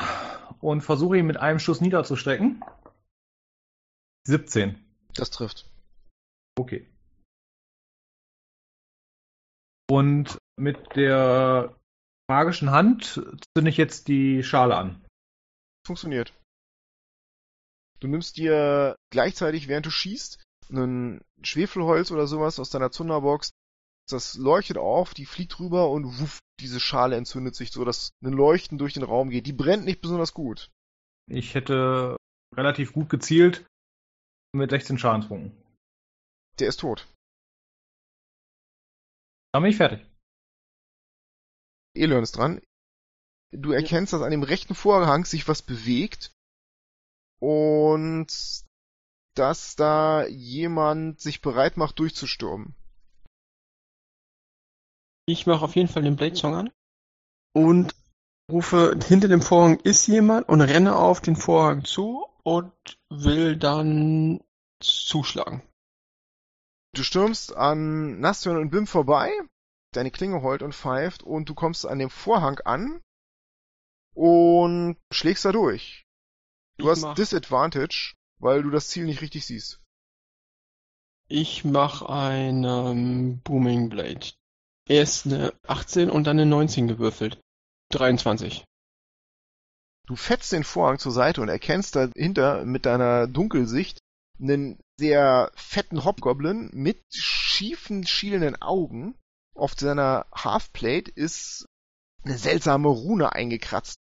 [0.60, 2.62] und versuche ihn mit einem Schuss niederzustecken.
[4.26, 4.78] 17.
[5.14, 5.68] Das trifft.
[6.56, 6.86] Okay.
[9.90, 11.74] Und mit der
[12.28, 13.22] magischen Hand
[13.56, 15.04] zünde ich jetzt die Schale an.
[15.86, 16.34] Funktioniert.
[18.00, 23.50] Du nimmst dir gleichzeitig, während du schießt, ein Schwefelholz oder sowas aus deiner Zunderbox.
[24.08, 28.32] Das leuchtet auf, die fliegt rüber und wuff, diese Schale entzündet sich so, dass ein
[28.32, 29.46] Leuchten durch den Raum geht.
[29.46, 30.70] Die brennt nicht besonders gut.
[31.30, 32.16] Ich hätte
[32.56, 33.66] relativ gut gezielt
[34.54, 35.52] mit 16 Schadenspunkten.
[36.58, 37.06] Der ist tot.
[39.52, 40.07] Dann bin ich fertig.
[41.98, 42.60] Elon ist dran.
[43.50, 46.32] Du erkennst, dass an dem rechten Vorhang sich was bewegt
[47.40, 48.26] und
[49.34, 52.74] dass da jemand sich bereit macht, durchzustürmen.
[55.26, 56.70] Ich mache auf jeden Fall den Blade Song an
[57.54, 57.94] und
[58.50, 62.72] rufe, hinter dem Vorhang ist jemand und renne auf den Vorhang zu und
[63.10, 64.40] will dann
[64.80, 65.62] zuschlagen.
[66.94, 69.30] Du stürmst an Nastion und Bim vorbei,
[69.92, 73.02] deine Klinge heult und pfeift und du kommst an dem Vorhang an
[74.14, 76.04] und schlägst da durch.
[76.78, 79.80] Du Ich hast mach- Disadvantage, weil du das Ziel nicht richtig siehst.
[81.28, 84.26] Ich mache einen Booming Blade.
[84.88, 87.40] Erst eine 18 und dann eine 19 gewürfelt.
[87.90, 88.64] 23.
[90.06, 93.98] Du fetzt den Vorhang zur Seite und erkennst dahinter mit deiner Dunkelsicht
[94.40, 99.14] einen sehr fetten Hobgoblin mit schiefen, schielenden Augen.
[99.58, 101.66] Auf seiner Halfplate ist
[102.22, 103.98] eine seltsame Rune eingekratzt.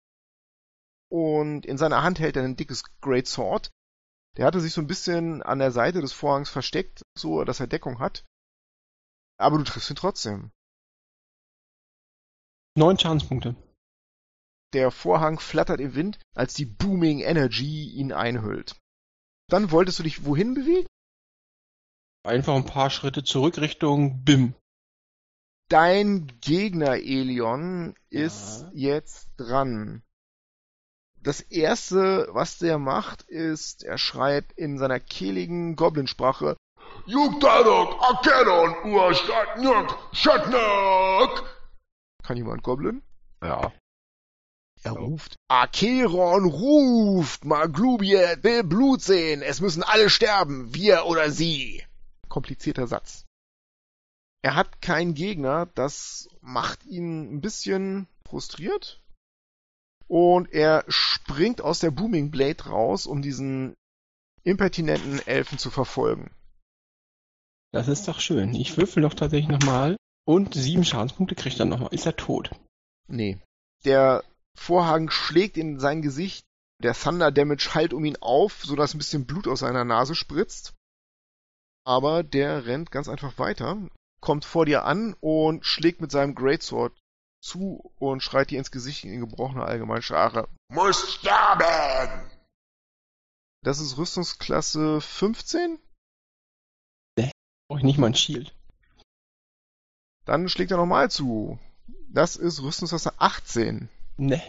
[1.09, 3.71] Und in seiner Hand hält er ein dickes Great Sword.
[4.35, 7.67] Der hatte sich so ein bisschen an der Seite des Vorhangs versteckt, so dass er
[7.67, 8.25] Deckung hat.
[9.39, 10.51] Aber du triffst ihn trotzdem.
[12.75, 13.55] Neun Schadenspunkte.
[14.73, 18.75] Der Vorhang flattert im Wind, als die Booming Energy ihn einhüllt.
[19.47, 20.89] Dann wolltest du dich wohin bewegen?
[22.25, 24.53] Einfach ein paar Schritte zurück Richtung BIM.
[25.69, 28.97] Dein Gegner, Elion, ist Ja.
[28.97, 30.03] jetzt dran.
[31.21, 36.55] Das erste, was der macht, ist, er schreit in seiner kehligen Goblinsprache
[37.07, 41.43] Jugdadok, Akeron, Urstatnuk, Shatnak.
[42.23, 43.01] Kann jemand Goblin?
[43.41, 43.71] Ja.
[44.83, 45.35] Er ruft.
[45.47, 47.43] Akeron ruft!
[47.43, 49.41] Maglubiet will Blut sehen!
[49.41, 50.73] Es müssen alle sterben!
[50.75, 51.83] Wir oder sie!
[52.29, 53.25] Komplizierter Satz.
[54.45, 59.01] Er hat keinen Gegner, das macht ihn ein bisschen frustriert.
[60.07, 63.73] Und er springt aus der Booming Blade raus, um diesen
[64.43, 66.29] impertinenten Elfen zu verfolgen.
[67.71, 68.53] Das ist doch schön.
[68.53, 69.97] Ich würfel doch tatsächlich nochmal.
[70.27, 71.91] Und sieben Schadenspunkte kriegt er nochmal.
[71.91, 72.51] Ist er tot?
[73.07, 73.39] Nee.
[73.83, 74.23] Der
[74.55, 76.45] Vorhang schlägt in sein Gesicht.
[76.83, 80.75] Der Thunder Damage heilt um ihn auf, sodass ein bisschen Blut aus seiner Nase spritzt.
[81.83, 83.89] Aber der rennt ganz einfach weiter,
[84.25, 86.97] kommt vor dir an und schlägt mit seinem Greatsword
[87.41, 90.49] zu und schreit dir ins Gesicht in gebrochener Allgemeinsprache.
[90.69, 92.31] Muss sterben!
[93.63, 95.79] Das ist Rüstungsklasse 15.
[97.67, 98.53] Brauche ich nicht mal ein Shield.
[100.25, 101.59] Dann schlägt er nochmal zu.
[102.09, 103.89] Das ist Rüstungsklasse 18.
[104.17, 104.41] Ne.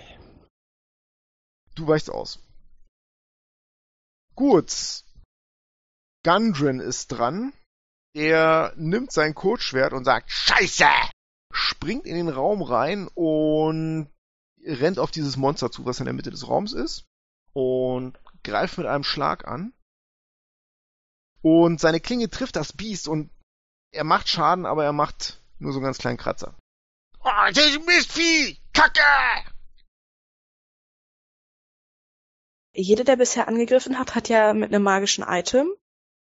[1.74, 2.38] Du weichst aus.
[4.34, 5.04] Gut.
[6.24, 7.52] Gundren ist dran.
[8.16, 10.88] Er nimmt sein Kurzschwert und sagt Scheiße!
[11.52, 14.10] Springt in den Raum rein und
[14.64, 17.04] rennt auf dieses Monster zu, was in der Mitte des Raums ist.
[17.52, 19.74] Und greift mit einem Schlag an.
[21.42, 23.30] Und seine Klinge trifft das Biest und
[23.92, 26.56] er macht Schaden, aber er macht nur so einen ganz kleinen Kratzer.
[27.20, 28.58] Oh, das ist ein Mistvieh!
[28.72, 29.52] Kacke!
[32.72, 35.68] Jeder, der bisher angegriffen hat, hat ja mit einem magischen Item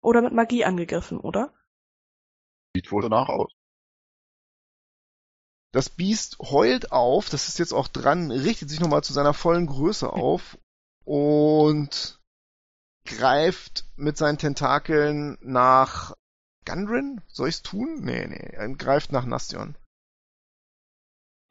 [0.02, 1.54] oder mit Magie angegriffen, oder?
[2.78, 3.52] Sieht wohl danach aus.
[5.72, 9.66] Das Biest heult auf, das ist jetzt auch dran, richtet sich nochmal zu seiner vollen
[9.66, 10.60] Größe auf
[11.04, 12.20] und
[13.06, 16.14] greift mit seinen Tentakeln nach
[16.66, 17.22] Gundren?
[17.28, 18.02] Soll ich's tun?
[18.02, 19.76] Nee, nee, er greift nach Nastion.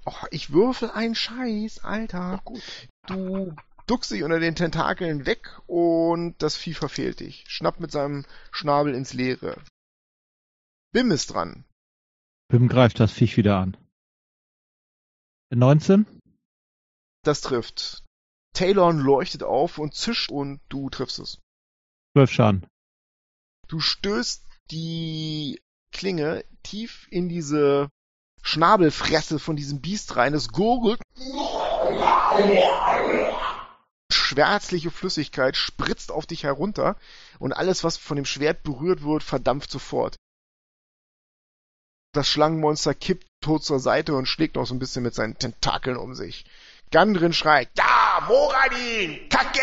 [0.07, 2.41] Och, ich würfel einen Scheiß, Alter.
[2.45, 2.63] Gut.
[3.09, 3.53] Du
[3.89, 7.45] duckst dich unter den Tentakeln weg und das Vieh verfehlt dich.
[7.49, 9.61] Schnappt mit seinem Schnabel ins Leere.
[10.97, 11.67] Bim ist dran.
[12.49, 13.77] Bim greift das Viech wieder an.
[15.55, 16.07] 19?
[17.23, 18.03] Das trifft.
[18.55, 21.39] Talon leuchtet auf und zischt und du triffst es.
[22.15, 22.67] 12 Schaden.
[23.69, 25.61] Du stößt die
[25.93, 27.91] Klinge tief in diese
[28.41, 30.33] Schnabelfresse von diesem Biest rein.
[30.33, 31.03] Es gurgelt.
[34.11, 36.97] Schwärzliche Flüssigkeit spritzt auf dich herunter
[37.39, 40.17] und alles, was von dem Schwert berührt wird, verdampft sofort.
[42.17, 45.99] Das Schlangenmonster kippt tot zur Seite und schlägt noch so ein bisschen mit seinen Tentakeln
[45.99, 46.47] um sich.
[46.91, 49.61] Gandrin schreit, da, Moradin, Kacke!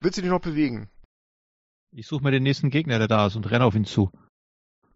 [0.00, 0.90] Willst du dich noch bewegen?
[1.92, 4.10] Ich suche mir den nächsten Gegner, der da ist, und renne auf ihn zu.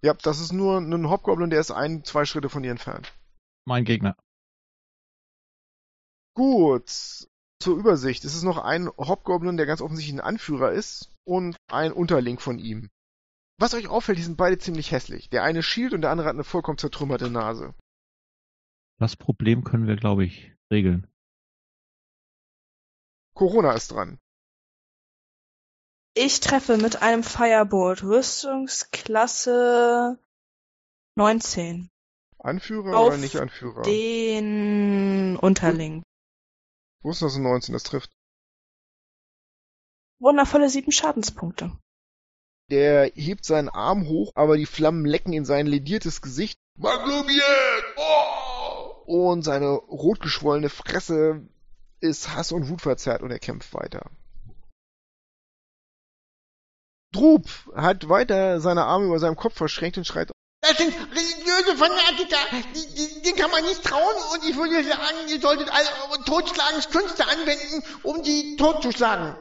[0.02, 3.12] Ja, das ist nur ein Hobgoblin, der ist ein, zwei Schritte von dir entfernt.
[3.66, 4.16] Mein Gegner.
[6.35, 6.88] Gut.
[7.61, 8.24] Zur Übersicht.
[8.24, 12.59] Es ist noch ein Hobgoblin, der ganz offensichtlich ein Anführer ist und ein Unterling von
[12.59, 12.90] ihm.
[13.59, 15.31] Was euch auffällt, die sind beide ziemlich hässlich.
[15.31, 17.75] Der eine schielt und der andere hat eine vollkommen zertrümmerte Nase.
[18.99, 21.11] Das Problem können wir, glaube ich, regeln.
[23.35, 24.21] Corona ist dran.
[26.14, 30.18] Ich treffe mit einem Firebolt Rüstungsklasse
[31.16, 31.90] 19.
[32.38, 33.83] Anführer Auf oder nicht Anführer?
[33.83, 36.03] Den Unterling.
[37.03, 37.73] Wo ist das 19?
[37.73, 38.11] Das trifft.
[40.21, 41.79] Wundervolle sieben Schadenspunkte.
[42.70, 46.59] Der hebt seinen Arm hoch, aber die Flammen lecken in sein lediertes Gesicht.
[47.96, 49.04] Oh!
[49.07, 51.48] Und seine rotgeschwollene Fresse
[52.00, 54.10] ist Hass und Wut verzerrt und er kämpft weiter.
[57.12, 62.37] Drup hat weiter seine Arme über seinem Kopf verschränkt und schreit Das sind religiöse Fanatiker,
[62.75, 66.23] die, die, denen kann man nicht trauen und ich würde sagen, ihr solltet alle eure
[66.25, 69.37] Totschlagenskünste anwenden, um die totzuschlagen.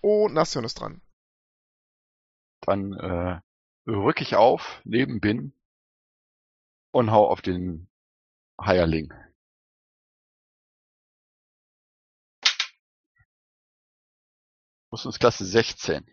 [0.00, 1.02] Oh, Nastion ist dran.
[2.60, 3.40] Dann äh,
[3.90, 5.52] rück ich auf, neben Bin
[6.90, 7.88] und hau auf den
[8.60, 9.12] Heierling.
[14.92, 16.06] Rüstungsklasse 16.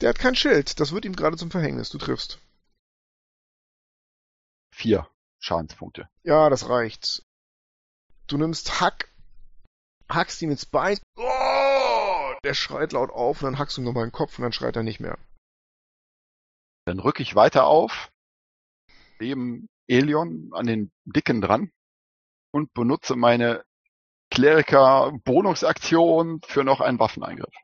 [0.00, 2.40] Der hat kein Schild, das wird ihm gerade zum Verhängnis, du triffst.
[4.74, 5.08] Vier
[5.38, 6.08] Schadenspunkte.
[6.24, 7.24] Ja, das reicht.
[8.26, 9.12] Du nimmst Hack,
[10.08, 10.98] hackst ihm ins Bein.
[11.16, 11.31] Oh!
[12.44, 14.76] Der schreit laut auf und dann hackst du ihm nochmal den Kopf und dann schreit
[14.76, 15.18] er nicht mehr.
[16.86, 18.10] Dann rück ich weiter auf,
[19.20, 21.70] neben Elion an den Dicken dran
[22.52, 23.64] und benutze meine
[24.30, 27.54] Kleriker Bonusaktion für noch einen Waffeneingriff.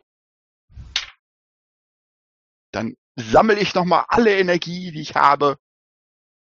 [2.73, 5.59] Dann sammle ich nochmal alle Energie, die ich habe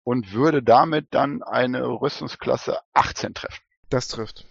[0.05, 3.63] und würde damit dann eine Rüstungsklasse 18 treffen.
[3.91, 4.47] Das trifft.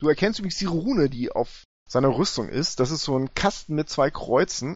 [0.00, 2.78] Du erkennst übrigens die Rune, die auf seiner Rüstung ist.
[2.78, 4.74] Das ist so ein Kasten mit zwei Kreuzen.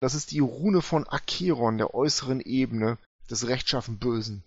[0.00, 2.98] Das ist die Rune von Acheron, der äußeren Ebene
[3.30, 4.42] des rechtschaffen Bösen.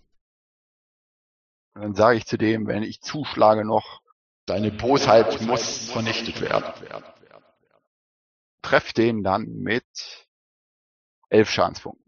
[1.74, 4.02] Und dann sage ich zu dem, wenn ich zuschlage noch,
[4.46, 6.72] deine Bosheit muss vernichtet werden.
[8.62, 10.26] Treff den dann mit
[11.28, 12.04] elf Schadenspunkten.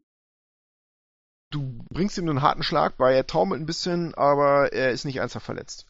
[1.50, 5.16] Du bringst ihm einen harten Schlag bei, er taumelt ein bisschen, aber er ist nicht
[5.16, 5.89] ernsthaft verletzt.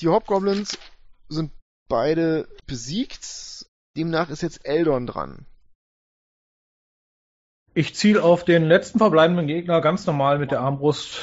[0.00, 0.78] Die Hobgoblins
[1.28, 1.52] sind
[1.88, 3.66] beide besiegt,
[3.96, 5.46] demnach ist jetzt Eldon dran.
[7.72, 11.18] Ich ziele auf den letzten verbleibenden Gegner ganz normal mit der Armbrust.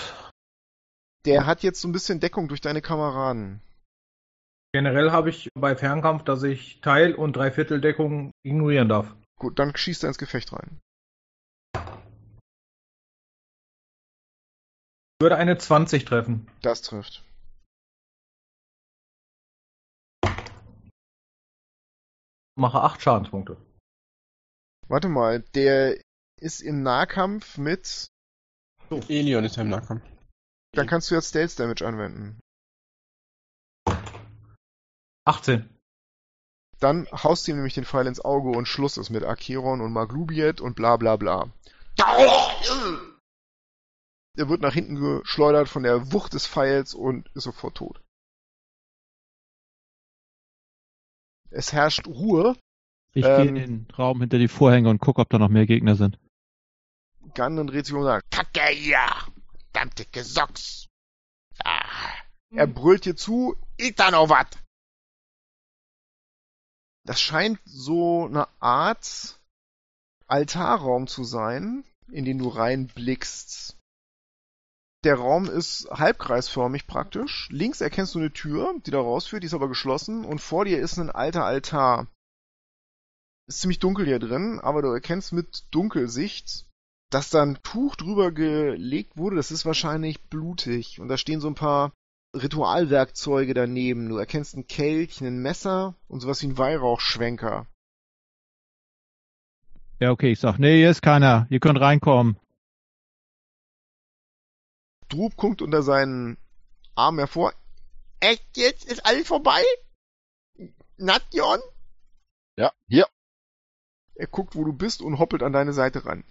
[1.25, 3.61] Der hat jetzt so ein bisschen Deckung durch deine Kameraden.
[4.73, 9.15] Generell habe ich bei Fernkampf, dass ich Teil- und Dreivierteldeckung ignorieren darf.
[9.39, 10.79] Gut, dann schießt er ins Gefecht rein.
[15.19, 16.47] Würde eine 20 treffen.
[16.61, 17.23] Das trifft.
[22.55, 23.57] Mache 8 Schadenspunkte.
[24.87, 25.99] Warte mal, der
[26.39, 28.07] ist im Nahkampf mit.
[29.07, 30.03] Elion ist ja im Nahkampf.
[30.73, 32.39] Dann kannst du jetzt Stealth Damage anwenden.
[35.25, 35.69] 18.
[36.79, 39.93] Dann haust du ihm nämlich den Pfeil ins Auge und Schluss ist mit Acheron und
[39.93, 41.49] Maglubiet und bla bla bla.
[44.35, 48.02] Er wird nach hinten geschleudert von der Wucht des Pfeils und ist sofort tot.
[51.53, 52.57] Es herrscht Ruhe.
[53.13, 55.67] Ich Ähm, gehe in den Raum hinter die Vorhänge und gucke, ob da noch mehr
[55.67, 56.17] Gegner sind.
[57.35, 58.97] Gunn dreht sich um und sagt, Kacke hier!
[59.71, 60.87] Verdammte Gesocks!
[61.63, 61.85] Ah,
[62.49, 63.55] er brüllt dir zu.
[63.77, 64.47] ist da noch was?
[67.05, 69.39] Das scheint so eine Art
[70.27, 73.77] Altarraum zu sein, in den du reinblickst.
[75.03, 77.49] Der Raum ist halbkreisförmig praktisch.
[77.51, 80.79] Links erkennst du eine Tür, die da rausführt, die ist aber geschlossen und vor dir
[80.79, 82.07] ist ein alter Altar.
[83.47, 86.65] Ist ziemlich dunkel hier drin, aber du erkennst mit Dunkelsicht,
[87.09, 89.35] dass da ein Tuch drüber gelegt wurde.
[89.35, 91.91] Das ist wahrscheinlich blutig und da stehen so ein paar
[92.33, 94.07] Ritualwerkzeuge daneben.
[94.07, 97.67] Du erkennst einen Kelch, ein Messer und sowas wie einen Weihrauchschwenker.
[99.99, 101.45] Ja, okay, ich sag, nee, hier ist keiner.
[101.49, 102.37] Ihr könnt reinkommen.
[105.13, 106.37] Drub guckt unter seinen
[106.95, 107.53] Arm hervor.
[108.19, 108.85] Echt jetzt?
[108.85, 109.61] Ist alles vorbei?
[110.97, 111.59] Nation?
[112.57, 113.07] Ja, hier.
[114.15, 116.23] Er guckt, wo du bist und hoppelt an deine Seite ran.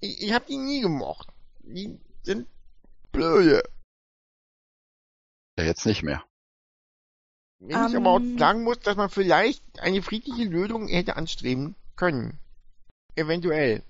[0.00, 1.28] Ich, ich hab die nie gemocht.
[1.60, 2.48] Die sind
[3.12, 3.62] Blöje.
[5.58, 6.24] Ja, jetzt nicht mehr.
[7.58, 8.38] Wenn ich aber auch Ähm.
[8.38, 12.38] sagen muss, dass man vielleicht eine friedliche Lösung hätte anstreben können.
[13.14, 13.82] Eventuell.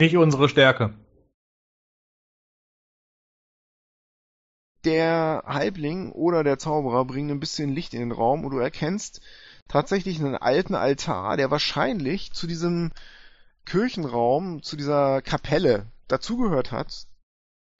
[0.00, 0.94] Nicht unsere Stärke.
[4.84, 9.20] Der Halbling oder der Zauberer bringen ein bisschen Licht in den Raum und du erkennst
[9.66, 12.92] tatsächlich einen alten Altar, der wahrscheinlich zu diesem
[13.64, 17.06] Kirchenraum, zu dieser Kapelle dazugehört hat,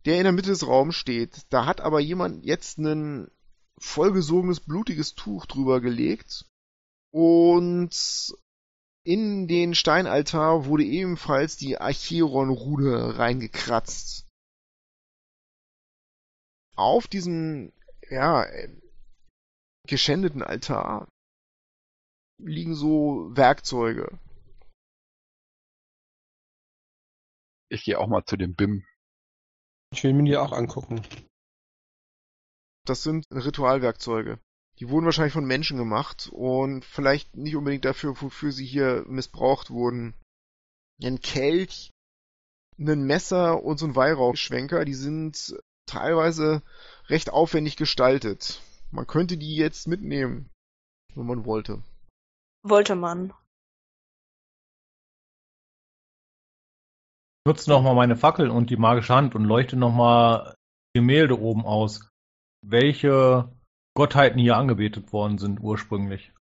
[0.04, 1.46] der in der Mitte des Raums steht.
[1.50, 3.28] Da hat aber jemand jetzt ein
[3.78, 6.46] vollgesogenes, blutiges Tuch drüber gelegt
[7.10, 7.90] und
[9.04, 14.27] in den Steinaltar wurde ebenfalls die Acheron-Rude reingekratzt.
[16.78, 17.72] Auf diesem,
[18.08, 18.46] ja,
[19.88, 21.08] geschändeten Altar
[22.40, 24.16] liegen so Werkzeuge.
[27.68, 28.86] Ich gehe auch mal zu dem BIM.
[29.92, 31.02] Ich will mir die auch angucken.
[32.86, 34.38] Das sind Ritualwerkzeuge.
[34.78, 39.70] Die wurden wahrscheinlich von Menschen gemacht und vielleicht nicht unbedingt dafür, wofür sie hier missbraucht
[39.70, 40.14] wurden.
[41.02, 41.90] Ein Kelch,
[42.78, 45.58] ein Messer und so ein Weihrauchschwenker, die sind
[45.88, 46.62] teilweise
[47.08, 48.60] recht aufwendig gestaltet.
[48.90, 50.50] Man könnte die jetzt mitnehmen,
[51.14, 51.82] wenn man wollte.
[52.62, 53.32] Wollte man.
[57.46, 60.54] Nutze nochmal meine Fackel und die magische Hand und leuchte nochmal
[60.94, 62.08] Gemälde oben aus.
[62.62, 63.50] Welche
[63.94, 66.32] Gottheiten hier angebetet worden sind ursprünglich.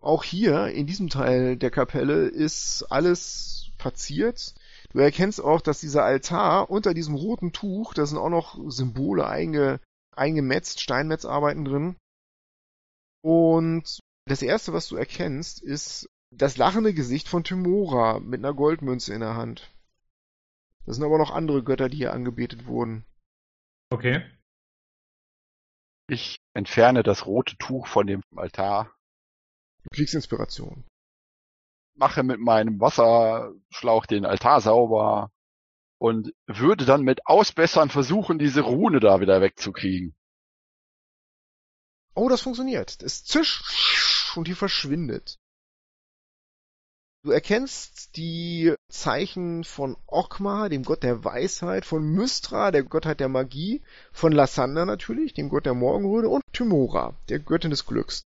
[0.00, 4.54] Auch hier in diesem Teil der Kapelle ist alles verziert.
[4.92, 9.26] Du erkennst auch, dass dieser Altar unter diesem roten Tuch, da sind auch noch Symbole
[9.26, 9.80] einge,
[10.14, 11.96] eingemetzt, Steinmetzarbeiten drin.
[13.22, 19.14] Und das erste, was du erkennst, ist das lachende Gesicht von Timora mit einer Goldmünze
[19.14, 19.72] in der Hand.
[20.84, 23.04] Das sind aber noch andere Götter, die hier angebetet wurden.
[23.90, 24.24] Okay.
[26.08, 28.92] Ich entferne das rote Tuch von dem Altar,
[29.84, 30.84] Du kriegst Inspiration.
[31.94, 35.30] Mache mit meinem Wasserschlauch den Altar sauber
[35.98, 40.14] und würde dann mit Ausbessern versuchen, diese Rune da wieder wegzukriegen.
[42.14, 43.02] Oh, das funktioniert.
[43.02, 45.38] Es zischt und die verschwindet.
[47.24, 53.28] Du erkennst die Zeichen von Okma, dem Gott der Weisheit, von Mystra, der Gottheit der
[53.28, 53.80] Magie,
[54.12, 58.24] von Lassander natürlich, dem Gott der Morgenröte, und Tymora, der Göttin des Glücks.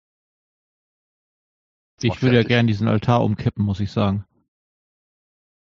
[2.03, 2.48] Ich würde ja fertig.
[2.48, 4.24] gern diesen Altar umkippen, muss ich sagen.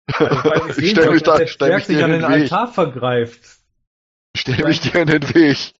[0.08, 2.52] Weil Ich stell mich da, stell mich sich dir an in den den Weg.
[2.52, 3.60] Altar vergreift.
[4.36, 5.74] Stell mich dir in den Weg.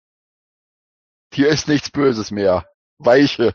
[1.32, 2.66] Hier ist nichts Böses mehr.
[2.98, 3.54] Weiche.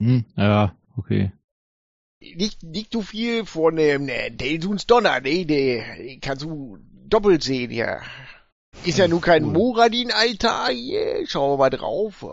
[0.00, 1.32] Hm, ja, okay.
[2.20, 7.70] Nicht, nicht zu viel von dem äh, Delsuns Donner, nee, nee, kannst du doppelt sehen
[7.70, 8.02] hier.
[8.84, 9.52] Ist ja nun kein Cool.
[9.52, 12.24] Moradin-Altar hier, schauen wir mal drauf.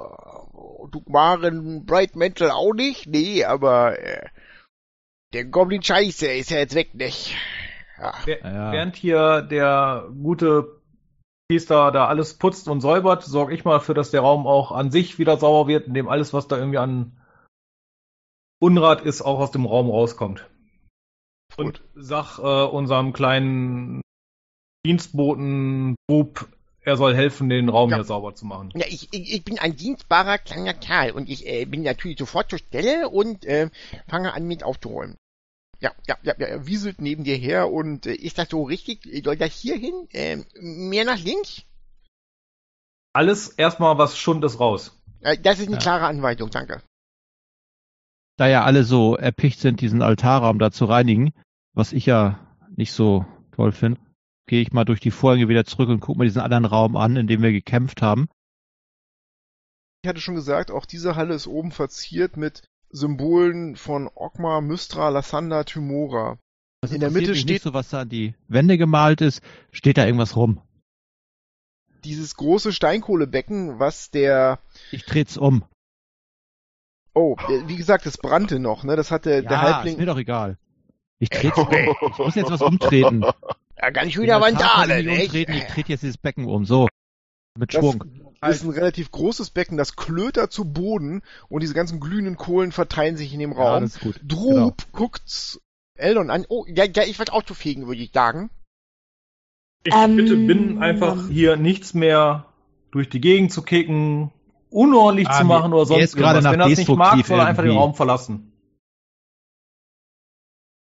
[0.92, 4.30] Dugmaren Bright Mantle auch nicht, nee, aber äh,
[5.34, 7.36] der Goblin Scheiße ist ja jetzt weg, nicht?
[7.98, 8.14] Ja.
[8.26, 10.82] Während hier der gute
[11.50, 14.92] Priester da alles putzt und säubert, sorge ich mal dafür, dass der Raum auch an
[14.92, 17.20] sich wieder sauber wird, indem alles, was da irgendwie an
[18.60, 20.50] Unrat ist, auch aus dem Raum rauskommt.
[21.58, 24.02] Und sag äh, unserem kleinen
[24.86, 26.47] Dienstboten Bub,
[26.82, 27.97] er soll helfen, den Raum Ja.
[27.97, 28.71] hier sauber zu machen.
[28.75, 32.49] Ja, ich, ich, ich bin ein dienstbarer kleiner Kerl und ich äh, bin natürlich sofort
[32.49, 33.69] zur Stelle und äh,
[34.07, 35.17] fange an mit aufzuräumen.
[35.80, 39.01] Ja, ja, ja, ja, er wieselt neben dir her und äh, Ist das so richtig?
[39.23, 40.07] Soll das hier hin?
[40.11, 41.63] Äh, mehr nach links?
[43.13, 44.97] Alles erstmal, was Schund ist, raus.
[45.21, 45.82] Äh, das ist eine Ja.
[45.82, 46.82] klare Anweisung, danke.
[48.38, 51.34] Da ja alle so erpicht sind, diesen Altarraum da zu reinigen,
[51.73, 52.39] was ich ja
[52.75, 53.99] nicht so toll finde,
[54.48, 57.16] gehe ich mal durch die Vorhänge wieder zurück und gucke mir diesen anderen Raum an,
[57.16, 58.28] in dem wir gekämpft haben.
[60.04, 65.10] ich hatte schon gesagt, auch diese Halle ist oben verziert mit Symbolen von Okma, Mystra,
[65.10, 66.39] Lassander, Tymora.
[66.82, 69.41] Das In der Mitte steht- nicht so, was da an die Wände gemalt ist.
[69.72, 70.62] Steht da irgendwas rum?
[72.06, 74.60] Dieses große Steinkohlebecken, was der,
[74.91, 75.66] Ich dreh's um.
[77.14, 78.95] oh, der, wie gesagt, das brannte noch, ne?
[78.95, 79.95] Das hatte der ja, Halbling.
[79.95, 80.58] ist mir doch egal.
[81.20, 81.68] Ich dreh's um.
[81.72, 83.26] Ich muss jetzt was umtreten.
[83.80, 86.65] Ja, ganz schön der Vandale, umtreten, Ich trete jetzt dieses Becken um.
[86.65, 86.88] So.
[87.57, 88.03] Mit Das Schwung.
[88.47, 93.17] ist ein relativ großes Becken, das klötert zu Boden und diese ganzen glühenden Kohlen verteilen
[93.17, 93.82] sich in dem Ja, Raum.
[93.82, 94.19] das ist gut.
[94.23, 95.59] Drub guckt
[95.95, 96.45] Eldon an.
[96.49, 98.49] Oh, ja, ja, ich was aufzufegen, würde ich sagen.
[99.84, 102.45] Ich Ähm, bitte bin einfach hier nichts mehr
[102.91, 104.32] durch die Gegend zu kicken,
[104.69, 106.43] unordentlich Ah, zu machen oder er sonst irgendwas.
[106.43, 107.71] Wenn er es nicht mag, soll er einfach den.
[107.78, 108.51] Raum verlassen.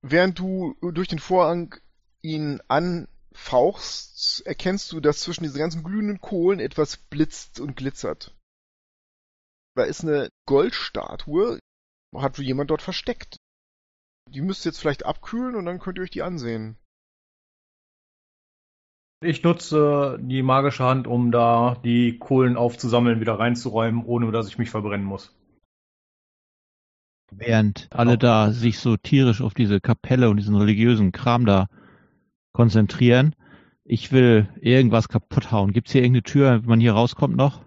[0.03, 1.75] Während du durch den Vorhang
[2.27, 8.35] ihn anfauchst, erkennst du, dass zwischen diesen ganzen glühenden Kohlen etwas blitzt und glitzert.
[9.77, 11.61] Da ist eine Goldstatue,
[12.15, 13.37] hat wohl jemand dort versteckt.
[14.31, 16.77] Die müsst ihr jetzt vielleicht abkühlen und dann könnt ihr euch die ansehen.
[19.23, 24.59] Ich nutze die magische Hand, um da die Kohlen aufzusammeln, wieder reinzuräumen, ohne dass ich
[24.59, 25.35] mich verbrennen muss.
[27.31, 31.69] Während alle da sich so tierisch auf diese Kapelle und diesen religiösen Kram da
[32.57, 33.37] konzentrieren.
[33.85, 35.73] Ich will irgendwas kaputt hauen.
[35.73, 37.63] Gibt's hier irgendeine Tür, wenn man hier rauskommt noch?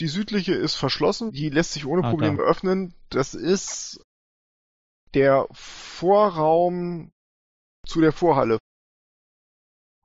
[0.00, 2.94] Die südliche ist verschlossen, die lässt sich ohne Ah, Probleme öffnen.
[3.10, 4.02] Das ist
[5.14, 7.12] der Vorraum
[7.86, 8.58] zu der Vorhalle.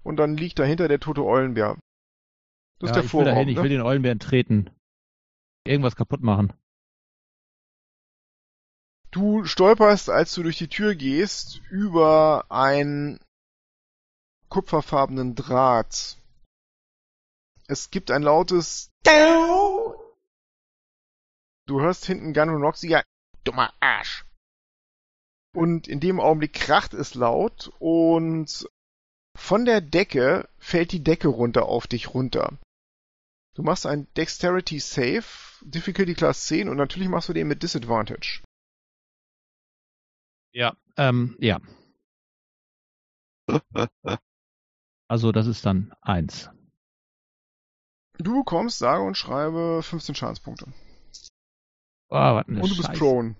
[0.04, 1.78] Und dann liegt dahinter der tote Eulenbär.
[2.80, 3.26] Das ist ja, der ich will Vorraum.
[3.26, 3.64] dahin, ich ne?
[3.64, 4.70] will den Eulenbären treten.
[5.66, 6.54] Irgendwas kaputt machen.
[9.12, 13.20] Du stolperst, als du durch die Tür gehst, über einen
[14.48, 16.18] kupferfarbenen Draht.
[17.68, 18.90] Es gibt ein lautes
[21.68, 23.04] Du hörst hinten Gun Roxy ja,
[23.44, 24.26] Dummer Arsch.
[25.54, 28.68] und in dem Augenblick kracht es laut und
[29.38, 32.58] von der Decke fällt die Decke runter auf dich runter.
[33.56, 35.26] Du machst ein Dexterity Save,
[35.62, 38.42] Difficulty Class 10 und natürlich machst du den mit Disadvantage.
[40.54, 40.76] Ja.
[40.98, 41.60] Ähm, ja.
[45.08, 46.50] Also das ist dann eins.
[48.18, 50.66] Du bekommst, sage und schreibe, 15 Schadenspunkte.
[52.10, 53.00] Oh, was eine Und du bist Scheiße.
[53.00, 53.36] prone.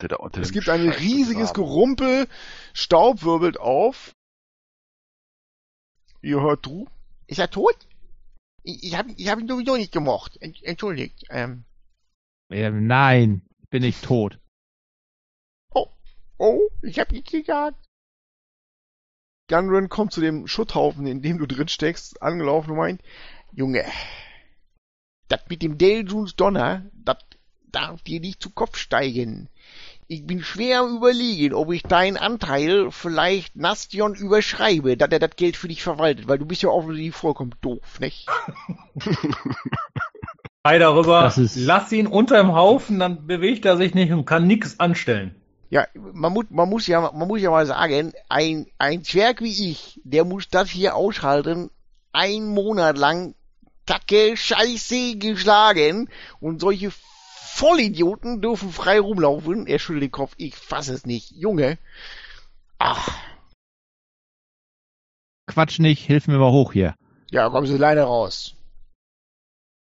[0.00, 1.52] Der da unter Es gibt ein Scheiß riesiges.
[1.52, 2.26] Gerumpel,
[2.72, 4.12] Staub wirbelt auf.
[6.22, 6.86] Ihr hört Drew.
[7.26, 7.76] Ist er tot?
[8.62, 10.36] Ich, ich habe ich hab ihn sowieso nicht gemocht.
[10.40, 11.24] Ent, entschuldigt.
[11.30, 11.64] Ähm,
[12.50, 14.40] Ähm, nein, bin ich tot.
[16.42, 17.76] Oh, ich hab ihn gejagt.
[19.50, 23.02] Gunrun kommt zu dem Schutthaufen, in dem du drin steckst, angelaufen und meint,
[23.52, 23.84] Junge,
[25.28, 27.18] das mit dem Deljuns Donner, das
[27.66, 29.50] darf dir nicht zu Kopf steigen.
[30.06, 35.36] Ich bin schwer am überlegen, ob ich deinen Anteil vielleicht Nastion überschreibe, dass er das
[35.36, 38.26] Geld für dich verwaltet, weil du bist ja offensichtlich vollkommen doof, nicht?
[40.62, 44.46] Ei darüber, Das ist- lass ihn unterm Haufen, dann bewegt er sich nicht und kann
[44.46, 45.34] nichts anstellen.
[45.70, 49.70] Ja, man muss, man muss ja, man muss ja mal sagen, ein, ein Zwerg wie
[49.70, 51.70] ich, der muss das hier aushalten,
[52.12, 53.34] ein Monat lang
[53.86, 56.08] Kacke, Scheiße geschlagen
[56.40, 59.66] und solche Vollidioten dürfen frei rumlaufen.
[59.66, 61.30] Er schüttelt den Kopf, ich fass es nicht.
[61.32, 61.78] Junge.
[62.78, 63.18] Ach,
[65.50, 66.94] Quatsch nicht, hilf mir mal hoch hier.
[67.30, 68.54] ja, kommen Sie leider raus.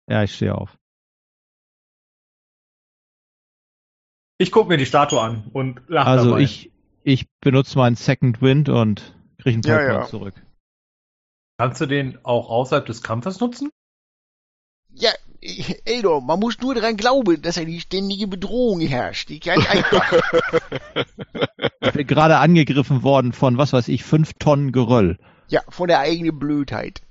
[0.08, 0.76] Ja, ich stehe auf.
[4.42, 6.40] Ich guck mir die Statue an und lach Also dabei.
[6.42, 6.72] ich,
[7.04, 10.06] ich benutze meinen Second Wind und kriege einen Ja, Pokémon ja.
[10.08, 10.34] zurück.
[11.58, 13.70] Kannst du den auch außerhalb des Kampfes nutzen?
[14.94, 15.10] Ja,
[15.84, 19.28] Eldor, man muss nur daran glauben, dass er die ständige Bedrohung herrscht.
[19.28, 20.12] Die ganz einfach.
[21.84, 25.18] Ich bin gerade angegriffen worden von, was weiß ich, fünf Tonnen Geröll.
[25.48, 27.02] ja, von der eigenen Blödheit.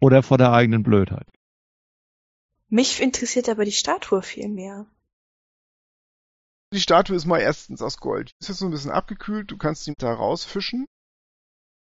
[0.00, 1.26] Oder vor der eigenen Blödheit.
[2.68, 4.86] Mich interessiert aber die Statue viel mehr.
[6.72, 8.32] Die Statue ist mal erstens aus Gold.
[8.40, 10.86] Ist jetzt so ein bisschen abgekühlt, du kannst ihn da rausfischen.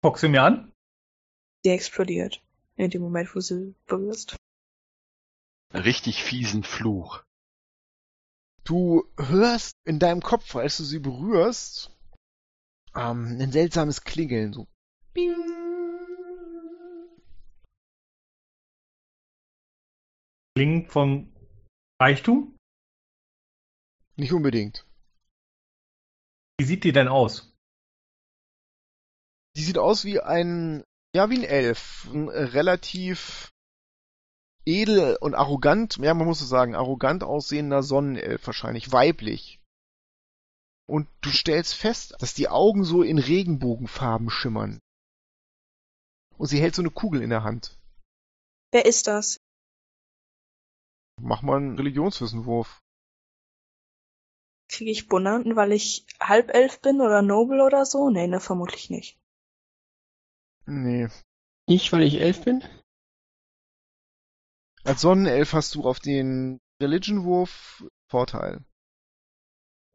[0.03, 0.73] Guck sie mir an.
[1.65, 2.43] Die explodiert.
[2.77, 4.37] In dem Moment, wo sie berührst.
[5.75, 7.23] Richtig fiesen Fluch.
[8.65, 11.91] Du hörst in deinem Kopf, als du sie berührst,
[12.95, 14.67] ähm, ein seltsames Klingeln, so.
[20.55, 21.33] Klingt von
[22.01, 22.58] Reichtum.
[24.19, 24.85] Nicht unbedingt.
[26.59, 27.55] Wie sieht die denn aus?
[29.57, 32.09] Die sieht aus wie ein, ja, wie ein Elf.
[32.13, 33.53] Ein äh, relativ
[34.67, 39.61] edel und arrogant, ja, man muss es sagen, arrogant aussehender Sonnenelf wahrscheinlich, weiblich.
[40.87, 44.81] Und du stellst fest, dass die Augen so in Regenbogenfarben schimmern.
[46.37, 47.79] Und sie hält so eine Kugel in der Hand.
[48.73, 49.39] Wer ist das?
[51.21, 52.81] Mach mal einen Religionswissenwurf.
[54.69, 58.11] Kriege ich Bonanten, weil ich Halbelf bin oder Noble oder so?
[58.11, 59.19] Nee, ne, vermutlich nicht.
[60.67, 61.09] Nee.
[61.67, 62.63] Ich, weil ich elf bin?
[64.85, 68.65] Als Sonnenelf hast du auf den Religionwurf Vorteil.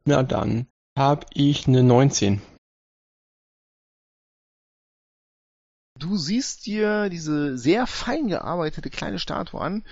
[0.04, 2.42] Na dann habe ich eine 19.
[5.98, 9.84] Du siehst dir diese sehr fein gearbeitete kleine Statue an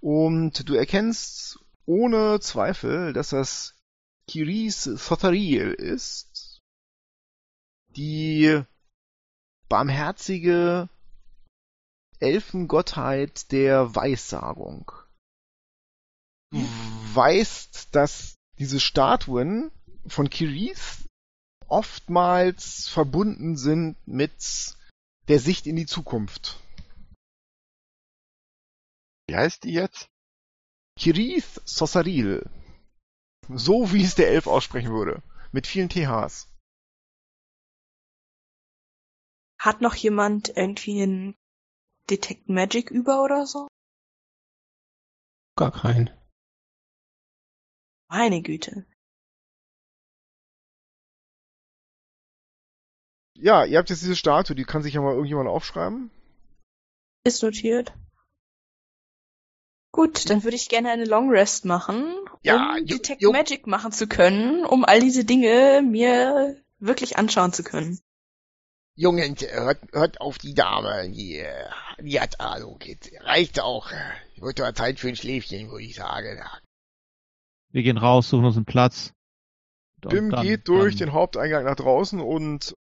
[0.00, 3.73] und du erkennst ohne Zweifel, dass das
[4.26, 6.60] Kiris Thothariel ist,
[7.96, 8.62] die
[9.68, 10.88] barmherzige
[12.20, 14.90] Elfengottheit der Weissagung.
[16.50, 16.64] Du
[17.14, 19.70] weißt, dass diese Statuen
[20.06, 21.04] von Kiris
[21.66, 24.74] oftmals verbunden sind mit
[25.28, 26.60] der Sicht in die Zukunft.
[29.26, 30.08] Wie heißt die jetzt?
[30.96, 32.48] Kirith Sosaril.
[33.48, 35.22] So wie es der Elf aussprechen würde.
[35.52, 36.48] Mit vielen THs.
[39.58, 41.36] Hat noch jemand irgendwie einen
[42.10, 43.68] Detect Magic über oder so?
[45.56, 46.10] Gar keinen.
[48.08, 48.86] Meine Güte.
[53.36, 56.10] Ja, ihr habt jetzt diese Statue, die kann sich ja mal irgendjemand aufschreiben.
[57.24, 57.92] Ist notiert.
[59.94, 62.04] Gut, dann würde ich gerne eine Long Rest machen,
[62.42, 67.16] Ja, um jo- Detect jo- Magic machen zu können, um all diese Dinge mir wirklich
[67.16, 68.00] anschauen zu können.
[68.96, 71.44] Junge, hört, hört auf die Dame, die,
[72.00, 72.80] die hat Ahnung.
[72.84, 73.92] Jetzt reicht auch.
[74.36, 76.42] Wird doch Zeit für ein Schläfchen, würde ich sagen.
[77.70, 79.12] Wir gehen raus, suchen uns einen Platz.
[80.00, 82.74] Bim geht durch dann- den Haupteingang nach draußen und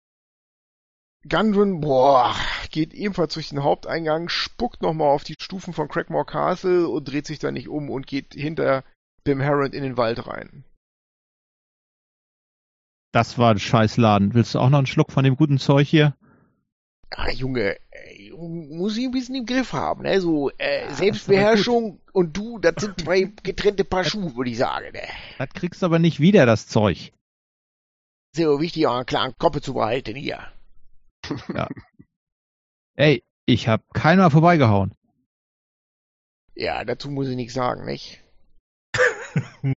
[1.29, 2.35] Gundren, boah,
[2.69, 7.25] geht ebenfalls durch den Haupteingang, spuckt nochmal auf die Stufen von Crackmore Castle und dreht
[7.25, 8.83] sich dann nicht um und geht hinter
[9.23, 10.65] Bim Harrod in den Wald rein.
[13.13, 14.33] Das war ein Scheißladen.
[14.33, 16.15] Willst du auch noch einen Schluck von dem guten Zeug hier?
[17.11, 20.19] Ah, Junge, äh, muss ich ein bisschen im Griff haben, ne?
[20.19, 24.91] So, äh, Ja, Selbstbeherrschung und du, das sind zwei getrennte Paar Schuhe, würde ich sagen,
[24.93, 25.03] ne?
[25.37, 27.13] Das kriegst du aber nicht wieder, das Zeug.
[28.35, 30.52] So wichtig, auch einen klaren Kopf zu behalten hier.
[32.95, 34.93] Ey, ich hab keiner vorbeigehauen.
[36.55, 38.23] Ja, dazu muss ich nichts sagen, nicht?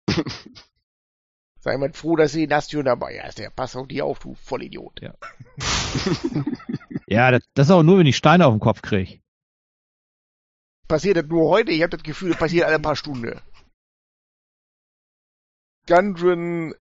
[1.60, 3.38] Sei mal froh, dass Nation dabei hast.
[3.38, 5.00] Der passt auf dich auf, du Vollidiot.
[5.00, 5.14] Ja.
[7.06, 9.20] Ja, das, das ist auch nur, wenn ich Steine auf den Kopf kriege.
[10.88, 11.70] Passiert das nur heute?
[11.72, 13.40] Ich habe das Gefühl, das passiert alle paar Stunden.
[15.86, 16.74] Gundren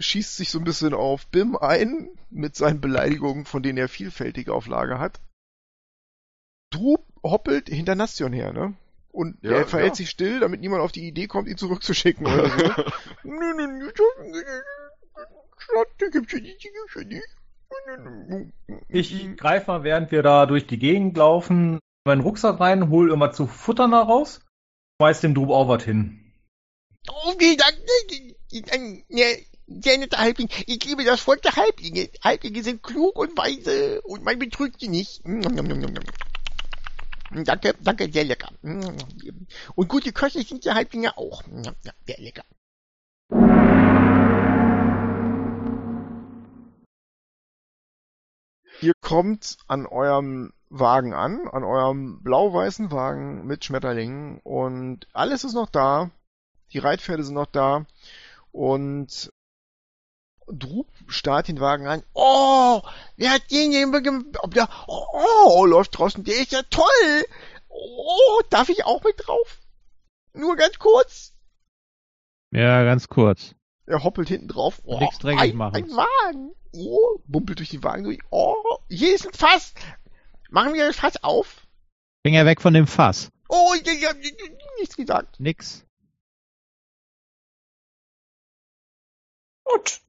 [0.00, 4.52] schießt sich so ein bisschen auf Bim ein, mit seinen Beleidigungen, von denen er vielfältige
[4.52, 5.20] auf Lager hat.
[6.70, 8.74] Drub hoppelt hinter Nastion her, ne?
[9.12, 9.94] Und Ja, er verhält ja.
[9.96, 12.56] sich still, damit niemand auf die Idee kommt, ihn zurückzuschicken oder so.
[13.24, 13.92] Nö, nö, nö,
[16.00, 17.28] die gibt's ja nicht, die gibt's ja nicht.
[18.88, 23.32] Ich greife mal, während wir da durch die Gegend laufen, meinen Rucksack rein, hol immer
[23.32, 24.40] zu Futtern da raus,
[25.00, 26.32] schmeiß dem Drub auch was hin.
[27.08, 27.76] Oh, vielen Dank.
[29.70, 30.48] Ja, sehr netter Halbling.
[30.66, 32.10] Ich liebe das Volk der Halblinge.
[32.22, 35.22] Halblinge sind klug und weise und man betrügt sie nicht.
[37.32, 38.48] Danke, danke, sehr lecker.
[38.62, 41.42] Und gute Köche sind die Halblinge auch.
[42.06, 42.42] Sehr lecker.
[48.82, 55.54] Ihr kommt an eurem Wagen an, an eurem blau-weißen Wagen mit Schmetterlingen und alles ist
[55.54, 56.10] noch da.
[56.72, 57.84] Die Reitpferde sind noch da
[58.52, 59.30] und
[60.52, 62.02] Drub starrt den Wagen an.
[62.14, 62.82] Oh,
[63.16, 63.94] wer hat den
[64.40, 67.24] ob der, oh, läuft draußen, der ist ja toll.
[67.68, 69.58] Oh, darf ich auch mit drauf?
[70.32, 71.32] Nur ganz kurz.
[72.52, 73.54] Ja, ganz kurz.
[73.86, 74.80] Er hoppelt hinten drauf.
[74.84, 75.76] Oh, Nichts dreckig ein, machen.
[75.76, 76.52] ein Wagen.
[76.72, 78.20] Oh, bumpelt durch den Wagen durch.
[78.30, 78.54] Oh,
[78.88, 79.74] hier ist ein Fass.
[80.50, 81.66] Machen wir das Fass auf?
[82.24, 83.30] Finger weg von dem Fass.
[83.48, 84.16] Oh, ich, ich hab
[84.78, 85.40] nichts gesagt.
[85.40, 85.84] Nix.
[89.64, 90.00] Gut.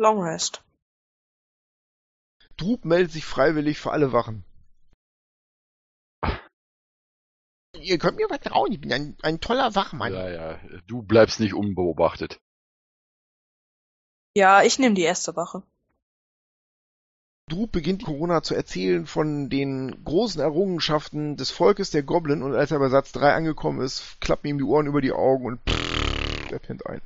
[0.00, 0.64] Long Rest.
[2.56, 4.44] Drub meldet sich freiwillig für alle Wachen.
[7.78, 10.14] Ihr könnt mir vertrauen, ich bin ein, ein toller Wachmann.
[10.14, 12.40] Ja, ja, du bleibst nicht unbeobachtet.
[14.34, 15.62] Ja, ich nehme die erste Wache.
[17.50, 22.70] Drub beginnt Corona zu erzählen von den großen Errungenschaften des Volkes der Goblin und als
[22.70, 26.50] er bei Satz 3 angekommen ist, klappen ihm die Ohren über die Augen und pff,
[26.50, 27.02] er pennt ein.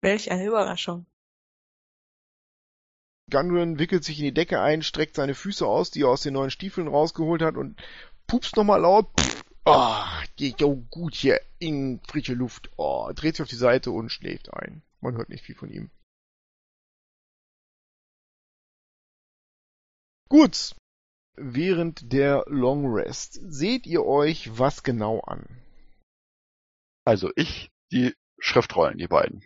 [0.00, 1.04] Welch eine Überraschung.
[3.30, 6.34] Gundren wickelt sich in die Decke ein, streckt seine Füße aus, die er aus den
[6.34, 7.80] neuen Stiefeln rausgeholt hat und
[8.26, 9.06] pupst nochmal laut.
[9.64, 12.70] Ah, geht ja gut hier in frische Luft.
[12.76, 14.82] oh, dreht sich auf die Seite und schläft ein.
[15.00, 15.90] Man hört nicht viel von ihm.
[20.28, 20.74] Gut.
[21.40, 25.46] Während der Long Rest seht ihr euch was genau an?
[27.04, 29.44] Also ich, die Schriftrollen, die beiden.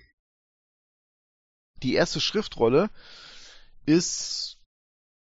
[1.83, 2.89] Die erste Schriftrolle
[3.87, 4.61] ist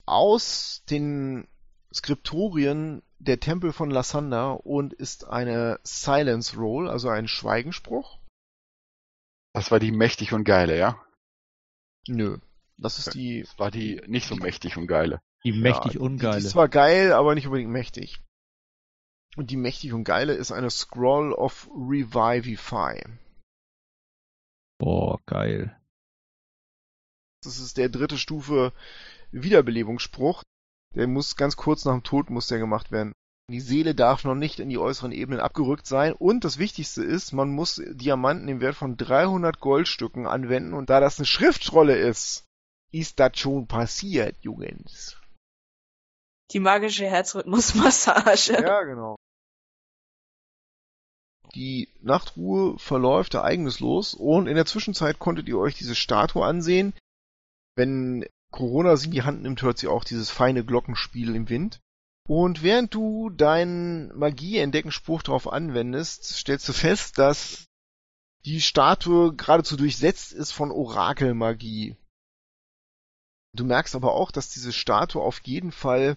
[0.07, 1.49] aus den
[1.93, 8.19] Skriptorien der Tempel von Lassander und ist eine Silence Roll, also ein Schweigenspruch.
[9.53, 11.01] Das war die mächtig und geile, ja?
[12.09, 12.39] Nö.
[12.77, 15.21] Das ist die, Das war die nicht so mächtig und geile.
[15.45, 16.41] Die mächtig ja, ungeile.
[16.41, 18.21] Die ist zwar geil, aber nicht unbedingt mächtig.
[19.37, 23.03] Und die mächtig und geile ist eine Scroll of Revivify.
[24.79, 25.81] Boah, geil.
[27.45, 28.73] Das ist der dritte Stufe
[29.31, 30.43] Wiederbelebungsspruch.
[30.95, 33.13] Der muss ganz kurz nach dem Tod muss der gemacht werden.
[33.51, 36.15] Die Seele darf noch nicht in die äußeren Ebenen abgerückt sein.
[36.15, 40.73] Und das Wichtigste ist, man muss Diamanten im Wert von 300 Goldstücken anwenden.
[40.73, 42.45] Und da das eine Schriftrolle ist,
[42.91, 45.21] ist das schon passiert, Jungens.
[46.53, 48.63] Die magische Herzrhythmusmassage.
[48.63, 49.17] Ja, genau.
[51.55, 56.95] Die Nachtruhe verläuft ereignislos und in der Zwischenzeit konntet ihr euch diese Statue ansehen.
[57.77, 61.81] Wenn Corona sie in die Hand nimmt, hört sie auch dieses feine Glockenspiel im Wind.
[62.27, 67.67] Und während du deinen Magie-Entdecken-Spruch darauf anwendest, stellst du fest, dass
[68.45, 71.97] die Statue geradezu durchsetzt ist von Orakelmagie.
[73.55, 76.17] Du merkst aber auch, dass diese Statue auf jeden Fall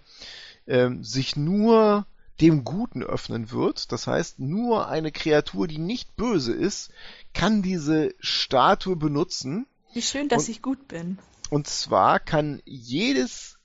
[0.66, 2.06] ähm, sich nur
[2.40, 3.92] dem Guten öffnen wird.
[3.92, 6.92] Das heißt, nur eine Kreatur, die nicht böse ist,
[7.34, 9.68] kann diese Statue benutzen.
[9.94, 11.18] Wie schön, dass Und- ich gut bin.
[11.50, 13.58] Und zwar kann jedes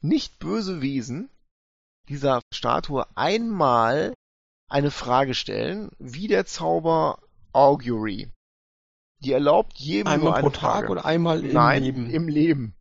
[0.00, 1.30] nicht böse Wesen
[2.08, 4.14] dieser Statue einmal
[4.68, 7.20] eine Frage stellen, wie der Zauber
[7.52, 8.30] Augury.
[9.20, 10.88] Die erlaubt jedem Einmal nur eine pro Tag Frage.
[10.92, 12.10] oder einmal im Nein, Leben?
[12.10, 12.76] im Leben.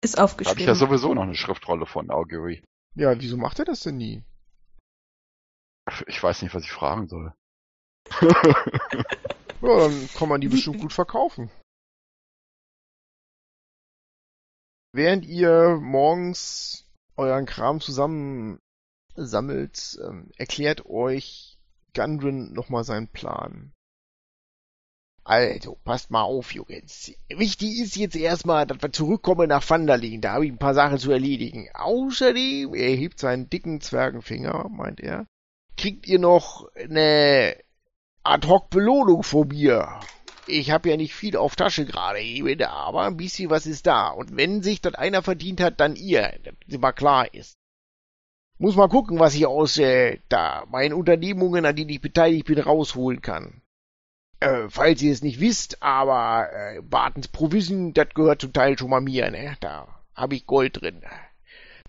[0.00, 0.74] Ist Da habe ich ja aufgeschrieben.
[0.74, 2.62] sowieso noch eine Schriftrolle von Augury.
[2.94, 4.24] Ja, wieso macht er das denn nie?
[6.06, 7.32] Ich weiß nicht, was ich fragen soll.
[9.60, 11.50] Ja, dann kann man die bestimmt gut verkaufen.
[14.92, 16.86] Während ihr morgens
[17.16, 18.58] euren Kram zusammen
[19.14, 21.58] sammelt, ähm, erklärt euch
[21.94, 23.72] Gundren nochmal seinen Plan.
[25.24, 27.12] Also, passt mal auf, Jungs.
[27.28, 30.22] Wichtig ist jetzt erstmal, dass wir zurückkommen nach Vanderlin.
[30.22, 31.68] Da habe ich ein paar Sachen zu erledigen.
[31.74, 35.26] Außerdem, er hebt seinen dicken Zwergenfinger, meint er,
[35.76, 37.56] kriegt ihr noch eine
[38.22, 40.00] Ad-Hoc-Belohnung von mir.
[40.48, 44.08] Ich habe ja nicht viel auf Tasche gerade eben, aber ein bisschen was ist da.
[44.08, 46.32] Und wenn sich das einer verdient hat, dann ihr,
[46.68, 47.58] dass mal klar ist.
[48.58, 52.58] Muss mal gucken, was ich aus äh, da meinen Unternehmungen, an denen ich beteiligt bin,
[52.58, 53.62] rausholen kann.
[54.40, 58.90] Äh, falls ihr es nicht wisst, aber äh, Bartens Provision, das gehört zum Teil schon
[58.90, 59.56] mal mir, ne?
[59.60, 61.02] Da habe ich Gold drin.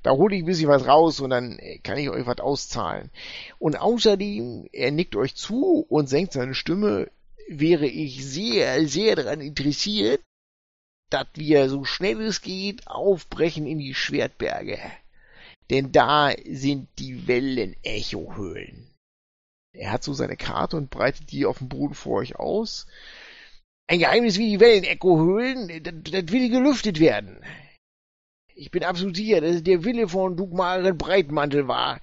[0.03, 3.09] Da hole ich ein bisschen was raus und dann äh, kann ich euch was auszahlen.
[3.57, 7.09] Und außerdem, er nickt euch zu und senkt seine Stimme,
[7.49, 10.21] wäre ich sehr, sehr daran interessiert,
[11.09, 14.79] dass wir so schnell es geht aufbrechen in die Schwertberge.
[15.69, 18.91] Denn da sind die Wellen-Echo-Höhlen.
[19.73, 22.87] Er hat so seine Karte und breitet die auf dem Boden vor euch aus.
[23.87, 27.43] Ein Geheimnis wie die Wellen-Echo-Höhlen, das, das will gelüftet werden.
[28.53, 31.99] Ich bin absolut sicher, dass es der Wille von Dugmaren Breitmantel war,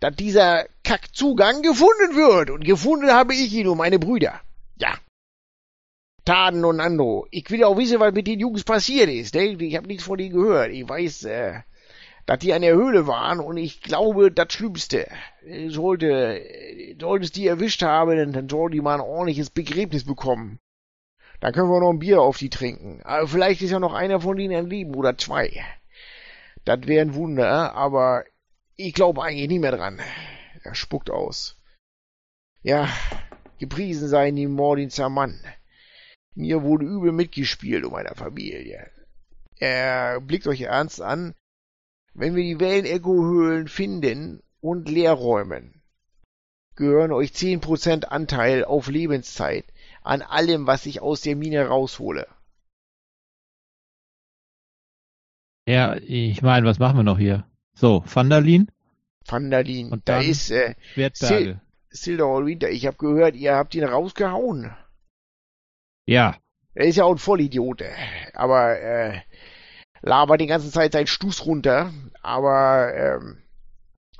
[0.00, 2.50] dass dieser Kackzugang gefunden wird.
[2.50, 4.40] Und gefunden habe ich ihn und meine Brüder.
[4.78, 4.98] Ja.
[6.24, 7.26] Taden und Ando.
[7.30, 9.34] Ich will auch wissen, was mit den Jungs passiert ist.
[9.34, 9.52] Ne?
[9.62, 10.72] Ich habe nichts von denen gehört.
[10.72, 11.60] Ich weiß, äh,
[12.26, 15.08] dass die an der Höhle waren und ich glaube, das Schlimmste.
[15.68, 16.42] Sollte,
[17.00, 20.58] sollte es die erwischt haben, dann soll die mal ein ordentliches Begräbnis bekommen.
[21.38, 23.00] Dann können wir noch ein Bier auf die trinken.
[23.04, 25.64] Aber vielleicht ist ja noch einer von denen am Leben oder zwei.
[26.64, 28.24] Das wäre ein Wunder, aber
[28.74, 30.00] ich glaube eigentlich nicht mehr dran.
[30.64, 31.56] Er spuckt aus.
[32.62, 32.88] Ja,
[33.58, 35.40] gepriesen sei die Mordinzer Mann.
[36.34, 38.90] Mir wurde übel mitgespielt um meiner Familie.
[39.58, 41.34] Er blickt euch ernst an.
[42.12, 45.82] Wenn wir die Wellen-Echo-Höhlen finden und leerräumen,
[46.74, 49.64] gehören euch zehn Prozent Anteil auf Lebenszeit
[50.02, 52.26] an allem, was ich aus der Mine raushole.
[55.66, 57.44] Ja, ich meine, was machen wir noch hier?
[57.74, 58.70] So, Vandalin,
[59.26, 61.60] Vandalin, Und da ist äh, Schwertberge.
[62.02, 62.70] Silder Winter.
[62.70, 64.74] Ich habe gehört, ihr habt ihn rausgehauen.
[66.06, 66.36] Ja,
[66.74, 67.92] Er ist ja auch ein Vollidiot, äh,
[68.34, 69.22] aber äh,
[70.02, 71.92] labert die ganze Zeit seinen Stuß runter.
[72.22, 73.42] Aber ähm,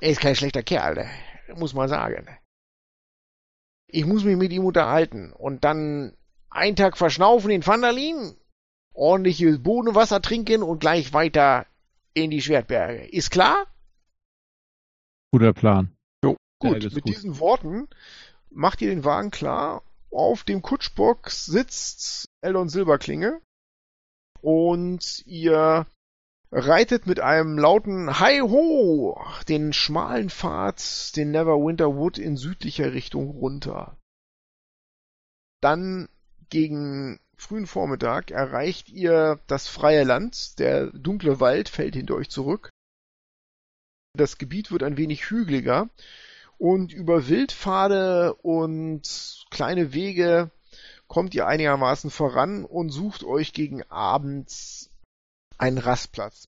[0.01, 2.27] er ist kein schlechter Kerl, äh, muss man sagen.
[3.89, 6.17] Ich muss mich mit ihm unterhalten und dann
[6.49, 8.35] einen Tag verschnaufen in Vandalin,
[8.93, 11.65] ordentliches Bodenwasser trinken und gleich weiter
[12.13, 13.05] in die Schwertberge.
[13.05, 13.67] Ist klar?
[15.31, 15.96] guter Plan.
[16.59, 17.07] Gut, mit gut.
[17.07, 17.87] diesen Worten
[18.49, 19.83] macht ihr den Wagen klar.
[20.09, 23.41] Auf dem Kutschbock sitzt Eldon Silberklinge
[24.41, 25.85] und ihr
[26.51, 33.29] reitet mit einem lauten Hi ho den schmalen Pfad, den Neverwinter Wood in südlicher Richtung
[33.29, 33.97] runter.
[35.61, 36.07] Dann
[36.49, 42.69] gegen frühen Vormittag erreicht ihr das freie Land, der dunkle Wald fällt hinter euch zurück.
[44.13, 45.89] Das Gebiet wird ein wenig hügeliger
[46.57, 50.51] und über Wildpfade und kleine Wege
[51.07, 54.89] kommt ihr einigermaßen voran und sucht euch gegen Abend
[55.57, 56.45] einen Rastplatz.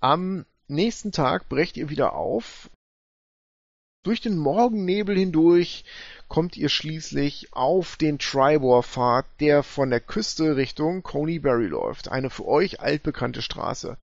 [0.00, 2.70] Am nächsten Tag brecht ihr wieder auf.
[4.04, 5.84] Durch den Morgennebel hindurch
[6.28, 12.08] kommt ihr schließlich auf den Tribor-Pfad, der von der Küste Richtung Coneybury läuft.
[12.08, 13.98] Eine für euch altbekannte Straße.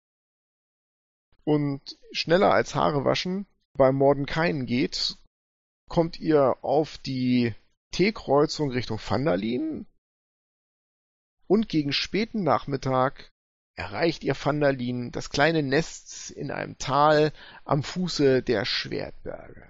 [1.45, 3.45] Und schneller als Haare waschen
[3.77, 5.17] beim Mordenkainen geht,
[5.87, 7.53] kommt ihr auf die
[7.91, 9.85] T-Kreuzung Richtung Vandalin
[11.47, 13.31] und gegen späten Nachmittag
[13.75, 17.31] erreicht ihr Vandalin, das kleine Nest in einem Tal
[17.63, 19.69] am Fuße der Schwertberge.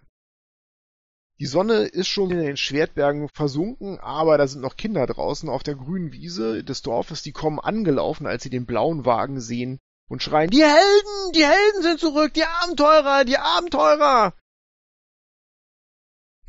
[1.40, 5.64] Die Sonne ist schon in den Schwertbergen versunken, aber da sind noch Kinder draußen auf
[5.64, 10.22] der grünen Wiese des Dorfes, die kommen angelaufen, als sie den blauen Wagen sehen und
[10.24, 14.34] schreien, die Helden, die Helden sind zurück, die Abenteurer, die Abenteurer!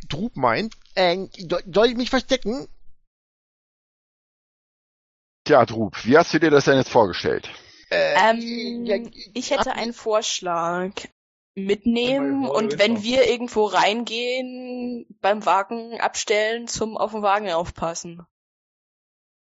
[0.08, 1.26] Drub meint, äh,
[1.72, 2.68] soll ich mich verstecken?
[5.44, 7.50] Tja, Drub, wie hast du dir das denn jetzt vorgestellt?
[7.90, 8.96] Äh, Ähm, ja,
[9.34, 10.92] ich hätte einen Vorschlag.
[11.58, 13.02] Mitnehmen und wenn auch.
[13.02, 18.26] wir irgendwo reingehen, beim Wagen abstellen, zum auf den Wagen aufpassen.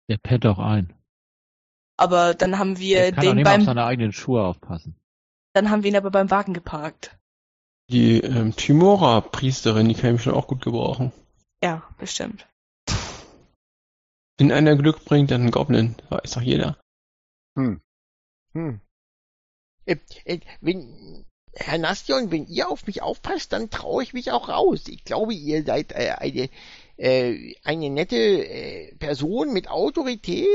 [0.08, 0.94] Der pennt doch ein.
[1.98, 4.96] Aber dann haben wir kann den nicht mal auf beim, seine eigenen Schuhe aufpassen.
[5.54, 7.18] dann haben wir ihn aber beim Wagen geparkt.
[7.90, 11.12] Die ähm, Timora-Priesterin, die kann ich schon auch gut gebrauchen.
[11.64, 12.48] Ja, bestimmt.
[14.38, 15.96] Wenn einer Glück bringt, dann ein Goblin.
[16.10, 16.78] Weiß doch jeder.
[17.58, 17.80] Hm.
[19.86, 24.50] Äh, äh, wenn, Herr Nastion, wenn ihr auf mich aufpasst, dann traue ich mich auch
[24.50, 24.88] raus.
[24.88, 26.50] Ich glaube, ihr seid äh, eine,
[26.98, 30.48] äh, eine nette äh, Person mit Autorität,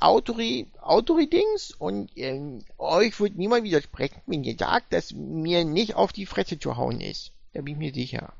[0.00, 6.12] Autori, Autoridings und ähm, euch wird niemand widersprechen, wenn ihr sagt, dass mir nicht auf
[6.12, 7.32] die Fresse zu hauen ist.
[7.52, 8.32] Da bin ich mir sicher.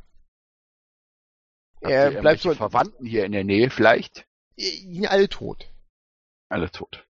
[1.82, 4.26] Habt Er ihr bleibt so, Verwandten hier in der Nähe vielleicht?
[4.57, 5.68] die sind alle tot.
[6.49, 7.07] Alle tot.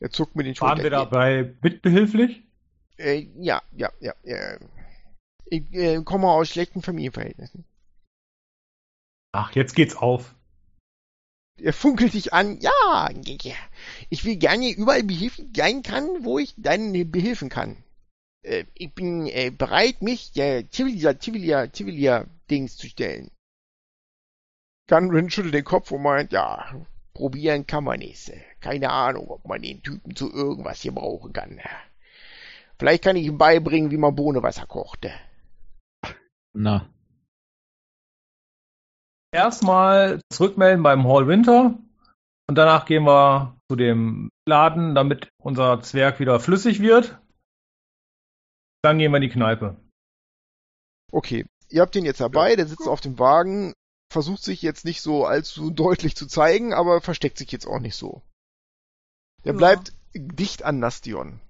[0.00, 1.10] Er zuckt mit den Waren wir Schultern.
[1.10, 2.42] dabei mitbehilflich?
[2.96, 4.14] Äh, ja, ja, ja.
[4.22, 4.58] Äh,
[5.46, 7.64] ich äh, komme aus schlechten Familienverhältnissen.
[9.32, 10.34] Ach, jetzt geht's auf.
[11.60, 12.60] Er funkelt dich an.
[12.60, 13.54] Ja, ja.
[14.10, 17.82] ich will gerne überall behilflich sein kann, wo ich dann behilfen kann.
[18.42, 23.30] Äh, ich bin äh, bereit, mich der Zivilia, Zivilia, Zivilia-Dings zu stellen.
[24.88, 26.86] Gunrin schüttelt den Kopf und meint, ja,
[27.18, 28.28] Probieren kann man nicht.
[28.28, 31.60] Äh, Keine Ahnung, ob man den Typen zu irgendwas hier brauchen kann.
[32.78, 35.08] Vielleicht kann ich ihm beibringen, wie man Bohnenwasser kocht.
[36.52, 36.88] Na,
[39.32, 41.78] Erstmal zurückmelden beim Hall Winter
[42.48, 47.20] und danach gehen wir zu dem Laden, damit unser Zwerg wieder flüssig wird.
[48.82, 49.76] Dann gehen wir in die Kneipe.
[51.12, 51.46] okay.
[51.70, 53.74] Ihr habt den jetzt dabei, der sitzt auf dem Wagen,
[54.10, 57.94] versucht sich jetzt nicht so allzu deutlich zu zeigen, aber versteckt sich jetzt auch nicht
[57.94, 58.22] so.
[59.44, 59.58] Der Ja.
[59.58, 61.40] bleibt dicht an Nastion.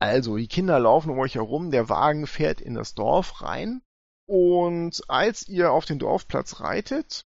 [0.00, 3.82] Also, die Kinder laufen um euch herum, der Wagen fährt in das Dorf rein
[4.32, 7.26] und als ihr auf den Dorfplatz reitet,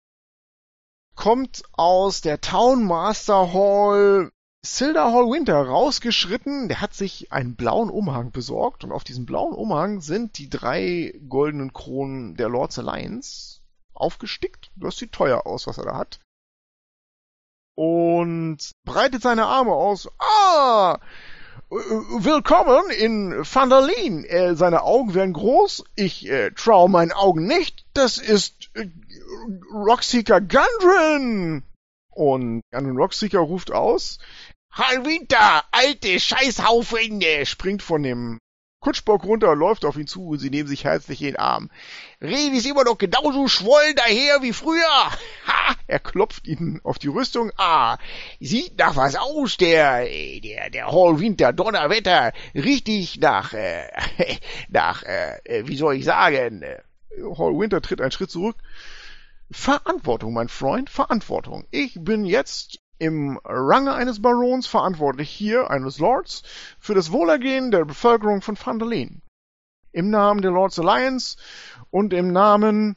[1.14, 4.32] kommt aus der Town Master Hall
[4.64, 6.68] Silda Hall Winter rausgeschritten.
[6.68, 11.12] Der hat sich einen blauen Umhang besorgt und auf diesem blauen Umhang sind die drei
[11.28, 13.60] goldenen Kronen der Lords Alliance
[13.92, 14.72] aufgestickt.
[14.74, 16.20] Das sieht teuer aus, was er da hat.
[17.76, 20.08] Und breitet seine Arme aus.
[20.18, 20.98] Ah!
[21.74, 24.24] Willkommen in Vandalin.
[24.24, 25.82] Äh, seine Augen werden groß.
[25.96, 27.84] Ich äh, traue meinen Augen nicht.
[27.94, 28.86] Das ist äh,
[29.72, 31.64] Rockseeker Gundren.
[32.10, 34.18] Und Gundren Rockseeker ruft aus.
[34.70, 37.20] Halwinter, alte Scheißhaufen!
[37.20, 38.38] Er springt von dem
[38.80, 41.70] Kutschbock runter, läuft auf ihn zu und sie nehmen sich herzlich in den Arm.
[42.24, 44.82] Revi ist immer noch genauso schwollen daher wie früher.
[45.46, 45.74] Ha!
[45.86, 47.52] Er klopft ihnen auf die Rüstung.
[47.58, 47.98] Ah,
[48.40, 50.06] sieht nach was aus, der,
[50.40, 52.32] der, der Hall Winter Donnerwetter.
[52.54, 53.86] Richtig nach, äh,
[54.68, 56.62] nach, äh, wie soll ich sagen?
[56.62, 56.78] äh,
[57.38, 58.56] Hall Winter tritt einen Schritt zurück.
[59.50, 61.66] Verantwortung, mein Freund, Verantwortung.
[61.70, 66.42] Ich bin jetzt im Range eines Barons verantwortlich hier, eines Lords,
[66.78, 69.20] für das Wohlergehen der Bevölkerung von Vandalin.
[69.92, 71.36] Im Namen der Lords Alliance
[71.94, 72.96] und im Namen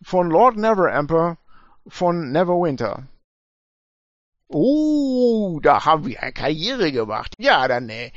[0.00, 1.36] von Lord Neveremper
[1.86, 3.06] von Neverwinter.
[4.48, 7.34] Oh, da haben wir eine Karriere gemacht.
[7.36, 8.10] Ja, dann äh,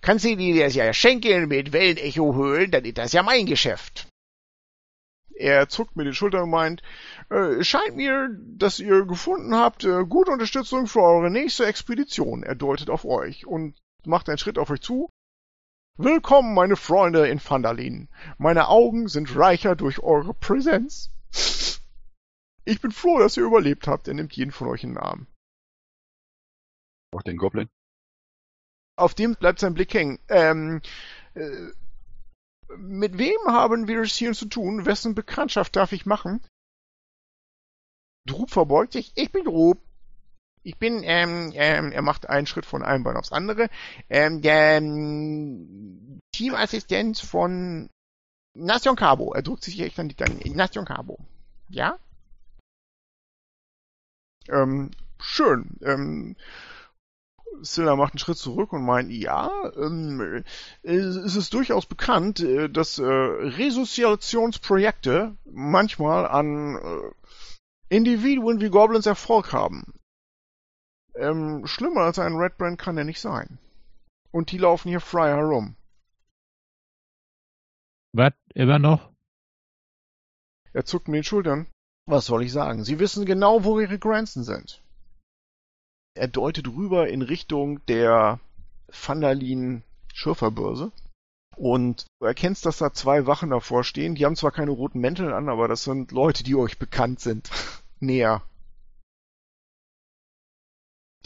[0.00, 4.08] kannst du dir das ja schenken mit Wellenecho-Höhlen, dann ist das ja mein Geschäft.
[5.36, 6.82] Er zuckt mit den Schultern und meint,
[7.30, 8.28] äh, scheint mir,
[8.58, 12.42] dass ihr gefunden habt, äh, gute Unterstützung für eure nächste Expedition.
[12.42, 15.10] Er deutet auf euch und macht einen Schritt auf euch zu.
[15.98, 18.08] Willkommen, meine Freunde in Vandalin.
[18.36, 21.10] Meine Augen sind reicher durch eure Präsenz.
[22.66, 24.06] Ich bin froh, dass ihr überlebt habt.
[24.06, 25.26] Er nimmt jeden von euch in den Arm.
[27.14, 27.70] Auch den Goblin.
[28.98, 30.18] Auf dem bleibt sein Blick hängen.
[30.28, 30.82] Ähm,
[31.34, 31.70] äh,
[32.76, 34.84] mit wem haben wir es hier zu tun?
[34.84, 36.44] Wessen Bekanntschaft darf ich machen?
[38.26, 39.12] Drup verbeugt sich.
[39.14, 39.85] Ich bin Drup.
[40.66, 43.68] Ich bin, ähm, ähm, er macht einen Schritt von einem Bein aufs andere.
[44.10, 47.88] Ähm, der ähm, Teamassistent von
[48.52, 49.32] Nation Cabo.
[49.32, 51.20] Er drückt sich echt an die dann Nation Cabo.
[51.68, 52.00] Ja?
[54.48, 54.90] Ähm,
[55.20, 55.78] schön.
[55.82, 56.34] Ähm,
[57.60, 60.42] Silla macht einen Schritt zurück und meint, ja, ähm,
[60.82, 67.12] es ist durchaus bekannt, äh, dass äh, Resoziationsprojekte manchmal an äh,
[67.88, 69.94] Individuen wie Goblins Erfolg haben.
[71.16, 73.58] Ähm, schlimmer als ein Red Brand kann er nicht sein.
[74.30, 75.76] Und die laufen hier frei herum.
[78.12, 78.32] was?
[78.54, 79.10] Immer noch?
[80.72, 81.66] Er zuckt mit den Schultern.
[82.06, 82.84] Was soll ich sagen?
[82.84, 84.82] Sie wissen genau, wo ihre Grenzen sind.
[86.14, 88.40] Er deutet rüber in Richtung der
[88.88, 90.92] Vandalin Schürferbörse.
[91.56, 94.14] Und du erkennst, dass da zwei Wachen davor stehen.
[94.14, 97.50] Die haben zwar keine roten Mäntel an, aber das sind Leute, die euch bekannt sind.
[98.00, 98.42] Näher.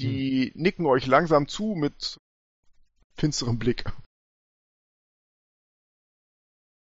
[0.00, 2.18] Die nicken euch langsam zu mit
[3.14, 3.84] finsterem Blick.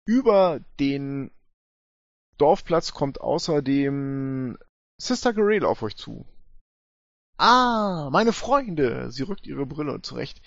[0.06, 1.32] Über den
[2.38, 4.56] Dorfplatz kommt außerdem
[5.00, 6.26] Sister Garel auf euch zu.
[7.36, 9.10] Ah, meine Freunde!
[9.10, 10.40] Sie rückt ihre Brille zurecht.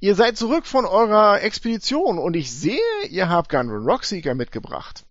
[0.00, 5.04] Ihr seid zurück von eurer Expedition und ich sehe, ihr habt Gundren Rockseeker mitgebracht.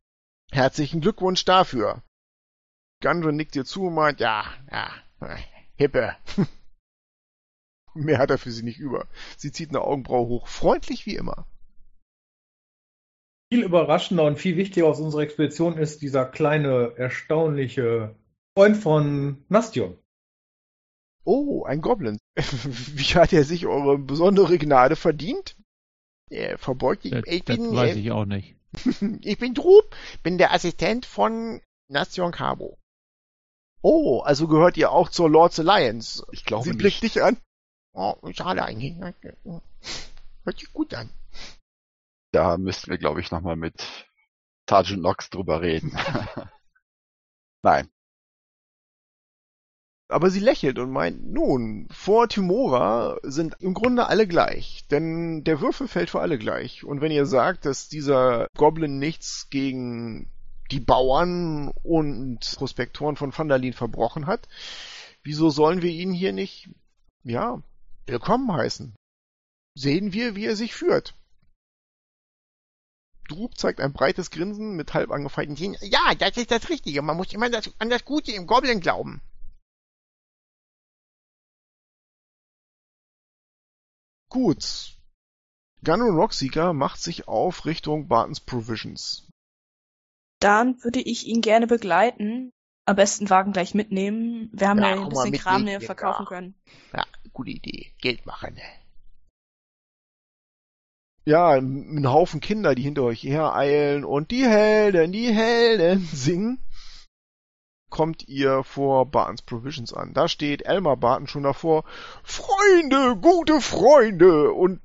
[0.51, 2.01] Herzlichen Glückwunsch dafür.
[3.03, 4.89] Gundren nickt dir zu und meint, ja, ja,
[5.75, 6.15] hippe.
[7.97, 9.07] Mehr hat er für sie nicht über.
[9.37, 11.45] Sie zieht eine Augenbraue hoch, freundlich wie immer.
[13.51, 18.15] Viel überraschender und viel wichtiger aus unserer Expedition ist dieser kleine, erstaunliche
[18.57, 19.97] Freund von Nastion.
[21.23, 22.19] Oh, ein Goblin.
[22.35, 25.57] Wie hat er sich eure besondere Gnade verdient?
[26.29, 27.11] Er verbeugt sich.
[27.11, 28.55] Das, Ich das bin, weiß äh, ich auch nicht.
[29.21, 32.77] ich bin Drub, bin der Assistent von Nation Cabo.
[33.81, 36.25] Oh, also gehört ihr auch zur Lords Alliance.
[36.31, 36.79] Ich glaube Sie nicht.
[36.79, 37.37] blickt dich an.
[37.93, 38.95] Oh, schade eigentlich.
[40.43, 41.09] Hört sich gut an.
[42.31, 44.05] Da müssten wir, glaube ich, nochmal mit
[44.69, 45.97] Sergeant Knox drüber reden.
[47.63, 47.89] Nein.
[50.09, 55.59] Aber sie lächelt und meint, nun, vor Timora sind im Grunde alle gleich, denn der
[55.59, 56.85] Würfel fällt für alle gleich.
[56.85, 60.31] Und wenn ihr sagt, dass dieser Goblin nichts gegen
[60.71, 64.47] die Bauern und Prospektoren von Vandalin verbrochen hat,
[65.23, 66.69] wieso sollen wir ihn hier nicht,
[67.23, 67.61] ja,
[68.07, 68.95] willkommen heißen?
[69.75, 71.15] Sehen wir, wie er sich führt.
[73.27, 75.77] Drub zeigt ein breites Grinsen mit halb angefeilten Zähnen.
[75.81, 77.01] Ja, das ist das Richtige.
[77.01, 79.21] Man muss immer das, an das Gute im Goblin glauben.
[84.29, 84.97] Gut.
[85.83, 89.27] Gunrun Rockseeker macht sich auf Richtung Bartons Provisions.
[90.39, 92.51] Dann würde ich ihn gerne begleiten.
[92.85, 94.49] Am besten Wagen gleich mitnehmen.
[94.53, 96.29] Wir haben Ja, ja, ein bisschen Kram, den wir verkaufen ja.
[96.29, 96.55] können.
[96.93, 97.05] Ja,
[97.37, 97.93] gute Idee.
[98.01, 98.55] Geld machen.
[98.55, 98.61] Ne?
[101.23, 106.59] Ja, ein Haufen Kinder, die hinter euch hereilen und die Helden, die Helden singen.
[107.89, 110.13] Kommt ihr vor Bartons Provisions an.
[110.13, 111.85] Da steht Elmar Barton schon davor.
[112.23, 114.81] Freunde, gute Freunde und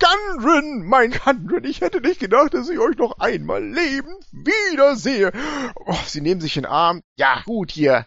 [0.00, 5.30] Gundren, mein Gundren, ich hätte nicht gedacht, dass ich euch noch einmal lebend wiedersehe.
[5.74, 7.02] Oh, sie nehmen sich in den Arm.
[7.16, 8.06] Ja, gut hier.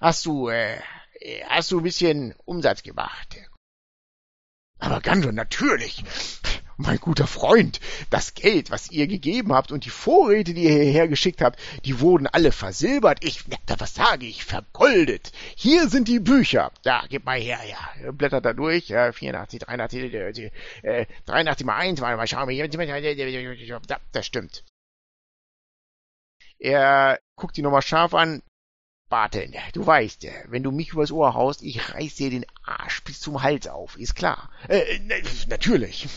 [0.00, 0.78] Hast du, äh,
[1.48, 3.36] hast du ein bisschen Umsatz gemacht?
[4.78, 6.04] Aber Gundren, natürlich.
[6.80, 11.08] Mein guter Freund, das Geld, was ihr gegeben habt und die Vorräte, die ihr hierher
[11.08, 13.24] geschickt habt, die wurden alle versilbert.
[13.24, 15.32] Ich, was sage ich, vergoldet.
[15.56, 16.70] Hier sind die Bücher.
[16.84, 18.12] Da, gib mal her, ja.
[18.12, 18.88] Blättert da durch.
[18.88, 20.50] Ja, 84, 83, äh,
[20.82, 22.68] äh, 83 mal 1, warte mal, schauen wir hier.
[22.68, 24.64] Da, das stimmt.
[26.60, 28.40] Er guckt die nochmal scharf an.
[29.10, 33.20] Warte, du weißt, wenn du mich übers Ohr haust, ich reiß dir den Arsch bis
[33.20, 34.50] zum Hals auf, ist klar.
[34.68, 34.98] Äh,
[35.48, 36.08] natürlich.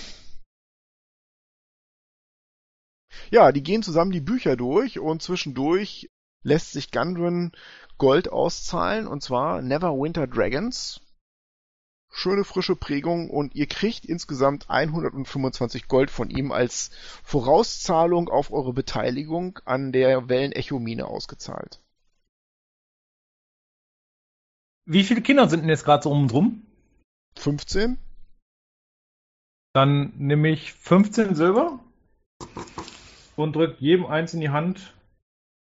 [3.30, 6.10] Ja, die gehen zusammen die Bücher durch und zwischendurch
[6.44, 7.52] lässt sich Gundren
[7.98, 11.02] Gold auszahlen und zwar Neverwinter Dragons.
[12.10, 16.92] Schöne frische Prägung und ihr kriegt insgesamt 125 Gold von ihm als
[17.24, 21.81] Vorauszahlung auf eure Beteiligung an der Wellen-Echo-Mine ausgezahlt.
[24.92, 26.66] Wie viele Kinder sind denn jetzt gerade so um und rum?
[27.38, 27.98] 15?
[29.74, 31.80] Dann nehme ich 15 Silber
[33.38, 34.94] und drückt jedem eins in die Hand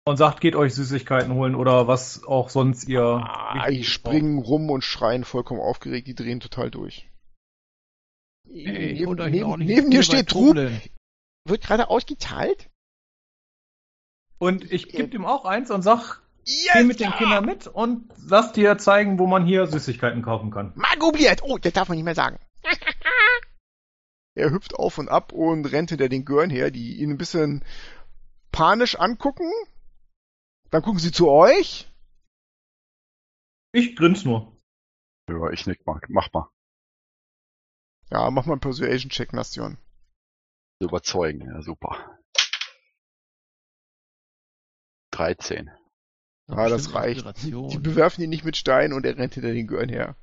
[0.03, 3.01] und sagt, geht euch Süßigkeiten holen oder was auch sonst ihr.
[3.01, 7.09] Ah, die springen rum und schreien vollkommen aufgeregt, die drehen total durch.
[8.49, 10.57] Ey, neben, neben, neben dir steht Trub.
[11.45, 12.69] Wird gerade ausgezahlt?
[14.39, 16.69] Und ich gebe ihm auch eins und sag, Yes!
[16.73, 20.73] geh mit den Kindern mit und lass dir zeigen, wo man hier Süßigkeiten kaufen kann.
[20.75, 21.41] Magobliert!
[21.43, 22.39] Oh, das darf man nicht mehr sagen.
[24.33, 27.65] Er hüpft auf und ab und rennt hinter den Gören her, die ihn ein bisschen
[28.51, 29.51] panisch angucken.
[30.69, 31.91] Dann gucken sie zu euch.
[33.73, 34.57] Ich grins nur.
[35.29, 35.99] Ja, ich nick mal.
[36.07, 36.49] Mach mal.
[38.09, 39.77] Ja, mach mal einen Persuasion-Check, Nastion.
[40.79, 41.41] Überzeugen.
[41.41, 42.19] Ja, super.
[45.11, 45.69] 13.
[46.51, 47.25] Ja, das reicht.
[47.25, 47.69] Inspiration.
[47.69, 50.15] Die bewerfen ihn nicht mit Steinen und er rennt hinter den Gören her.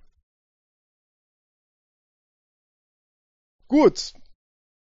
[3.67, 4.15] Gut.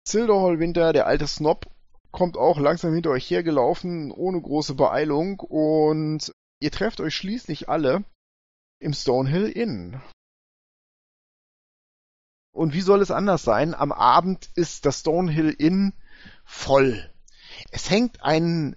[0.05, 1.67] Zilderhall Winter, der alte Snob,
[2.11, 8.03] kommt auch langsam hinter euch hergelaufen, ohne große Beeilung und ihr trefft euch schließlich alle
[8.79, 10.01] im Stonehill Inn.
[12.51, 13.73] Und wie soll es anders sein?
[13.73, 15.93] Am Abend ist das Stonehill Inn
[16.43, 17.11] voll.
[17.71, 18.75] Es hängt ein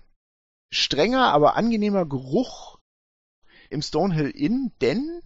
[0.70, 2.78] strenger, aber angenehmer Geruch
[3.70, 5.22] im Stonehill Inn, denn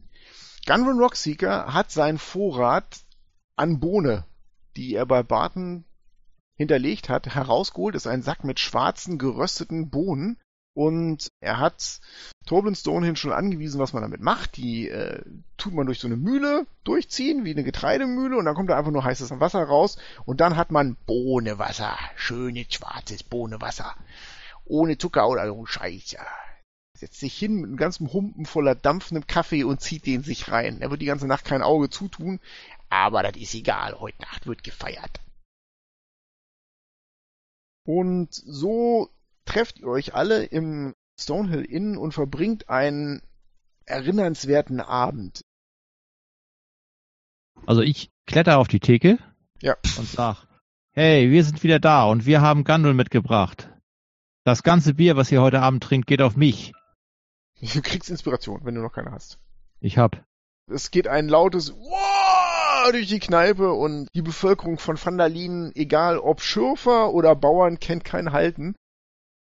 [0.66, 3.00] Gunrun Rockseeker hat seinen Vorrat
[3.56, 4.24] an Bohne,
[4.76, 5.84] die er bei Barton
[6.56, 7.94] hinterlegt hat, herausgeholt.
[7.94, 10.38] Das ist ein Sack mit schwarzen, gerösteten Bohnen.
[10.72, 12.00] Und er hat
[12.46, 14.56] Toblin Stonehin schon angewiesen, was man damit macht.
[14.56, 15.22] Die äh,
[15.56, 18.92] tut man durch so eine Mühle durchziehen, wie eine Getreidemühle, und dann kommt da einfach
[18.92, 19.98] nur heißes Wasser raus.
[20.26, 21.98] Und dann hat man Bohnewasser.
[22.14, 23.96] Schönes schwarzes Bohnewasser.
[24.70, 26.26] Ohne Zucker oder so Scheiß, ja.
[26.96, 30.80] Setzt sich hin mit einem ganzen Humpen voller dampfendem Kaffee und zieht den sich rein.
[30.80, 32.40] Er wird die ganze Nacht kein Auge zutun,
[32.88, 33.98] aber das ist egal.
[33.98, 35.20] Heute Nacht wird gefeiert.
[37.86, 39.10] Und so
[39.44, 43.22] trefft ihr euch alle im Stonehill Inn und verbringt einen
[43.86, 45.40] erinnernswerten Abend.
[47.66, 49.18] Also ich kletter auf die Theke
[49.62, 49.76] Ja.
[49.98, 50.46] und sag,
[50.92, 53.68] hey, wir sind wieder da und wir haben Gandul mitgebracht.
[54.44, 56.72] Das ganze Bier, was ihr heute Abend trinkt, geht auf mich.
[57.60, 59.38] Du kriegst Inspiration, wenn du noch keine hast.
[59.80, 60.24] Ich hab.
[60.66, 66.40] Es geht ein lautes Wow durch die Kneipe und die Bevölkerung von Vandalin, egal ob
[66.40, 68.74] Schürfer oder Bauern, kennt kein Halten.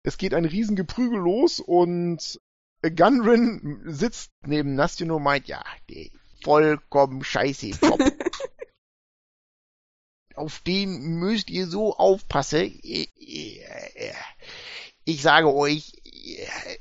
[0.03, 2.41] Es geht ein Riesengeprügel los und
[2.83, 6.07] Gunrin sitzt neben Nastino und meint, ja, der
[6.43, 8.01] vollkommen scheiße Kopf.
[10.37, 12.73] Auf den müsst ihr so aufpassen.
[15.05, 15.93] Ich sage euch,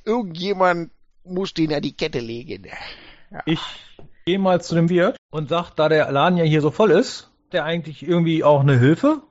[0.06, 0.92] irgendjemand
[1.24, 2.68] muss den an die Kette legen.
[3.46, 3.60] Ich
[4.26, 7.32] gehe mal zu dem Wirt und sag, da der Laden ja hier so voll ist,
[7.52, 9.22] der eigentlich irgendwie auch eine Hilfe?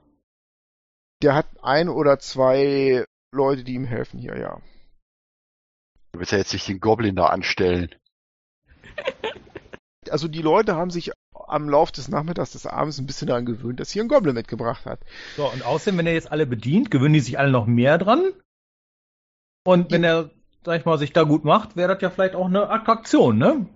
[1.21, 4.59] Der hat ein oder zwei Leute, die ihm helfen hier, ja.
[6.11, 7.93] Du willst ja jetzt nicht den Goblin da anstellen.
[10.09, 13.79] Also die Leute haben sich am Lauf des Nachmittags, des Abends ein bisschen daran gewöhnt,
[13.79, 15.01] dass hier ein Goblin mitgebracht hat.
[15.35, 18.31] So, und außerdem, wenn er jetzt alle bedient, gewöhnen die sich alle noch mehr dran.
[19.63, 20.31] Und wenn er,
[20.65, 23.67] sag ich mal, sich da gut macht, wäre das ja vielleicht auch eine Attraktion, ne?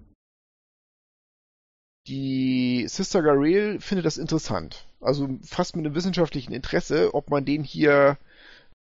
[2.08, 4.88] Die Sister Garel findet das interessant.
[5.02, 8.18] Also fast mit einem wissenschaftlichen Interesse, ob man den hier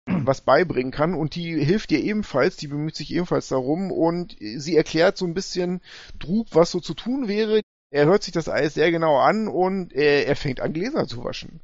[0.07, 4.75] was beibringen kann und die hilft ihr ebenfalls, die bemüht sich ebenfalls darum und sie
[4.75, 5.81] erklärt so ein bisschen
[6.19, 7.61] Drub, was so zu tun wäre.
[7.91, 11.23] Er hört sich das alles sehr genau an und er, er fängt an Gläser zu
[11.23, 11.61] waschen.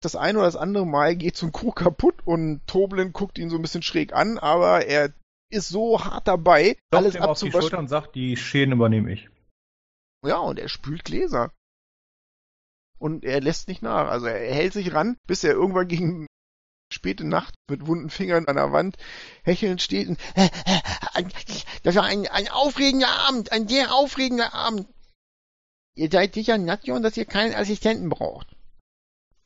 [0.00, 3.50] Das eine oder das andere Mal geht so ein Krug kaputt und Toblin guckt ihn
[3.50, 5.12] so ein bisschen schräg an, aber er
[5.50, 7.78] ist so hart dabei, Klopft alles ihm auf die Schulter abzuwaschen.
[7.78, 9.28] und sagt, die Schäden übernehme ich.
[10.24, 11.52] Ja, und er spült Gläser.
[12.98, 14.08] Und er lässt nicht nach.
[14.08, 16.26] Also er hält sich ran, bis er irgendwann gegen
[16.92, 18.96] späte Nacht mit wunden Fingern an der Wand
[19.42, 20.08] hechelnd steht.
[20.08, 20.18] Und,
[21.82, 24.88] das war ein, ein aufregender Abend, ein sehr aufregender Abend.
[25.94, 28.56] Ihr seid sicher, Nation, dass ihr keinen Assistenten braucht.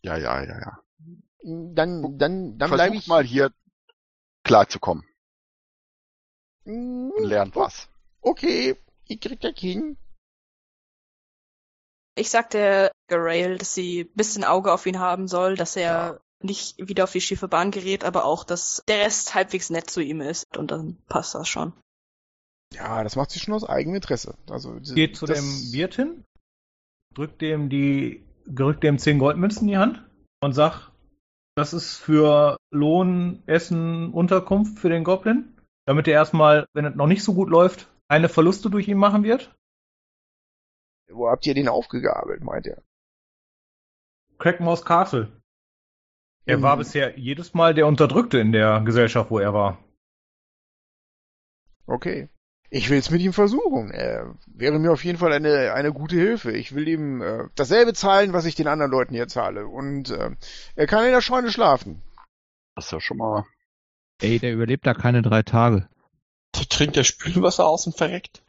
[0.03, 0.81] Ja, ja, ja, ja.
[1.43, 3.53] Dann, dann, dann bleibe Versuch ich mal hier
[4.45, 5.05] klarzukommen
[6.67, 7.89] Mm, und lernt was.
[8.21, 9.97] Okay, ich krieg das hin.
[12.17, 15.83] Ich sag der Garail, dass sie ein bisschen Auge auf ihn haben soll, dass er
[15.83, 16.21] Ja.
[16.43, 20.01] Nicht wieder auf die schiefe Bahn gerät, aber auch, dass der Rest halbwegs nett zu
[20.01, 20.57] ihm ist.
[20.57, 21.73] Und dann passt das schon.
[22.75, 24.37] Ja, das macht sie schon aus eigenem Interesse.
[24.51, 26.25] Also Geht zu dem Wirt hin,
[27.15, 30.05] drückt dem die, drückt dem 10 Goldmünzen in die Hand
[30.41, 30.93] und sagt,
[31.57, 35.57] das ist für Lohn, Essen, Unterkunft für den Goblin,
[35.87, 39.23] damit er erstmal, wenn es noch nicht so gut läuft, keine Verluste durch ihn machen
[39.23, 39.55] wird.
[41.09, 42.83] Wo habt ihr den aufgegabelt, meint er?
[44.39, 45.33] Crackmouse Castle.
[46.47, 46.63] Er Mhm.
[46.63, 49.79] war bisher jedes Mal der Unterdrückte in der Gesellschaft, wo er war.
[51.87, 52.29] Okay.
[52.69, 53.93] Ich will es mit ihm versuchen.
[53.93, 56.51] Er wäre mir auf jeden Fall eine, eine gute Hilfe.
[56.53, 59.69] Ich will ihm äh, dasselbe zahlen, was ich den anderen Leuten hier zahle.
[59.69, 60.31] Und äh,
[60.75, 62.03] er kann in der Scheune schlafen.
[62.75, 63.45] Das ist ja schon mal.
[64.21, 65.89] Ey, der überlebt da keine drei Tage.
[66.57, 68.43] Der trinkt der Spülwasser aus und verreckt.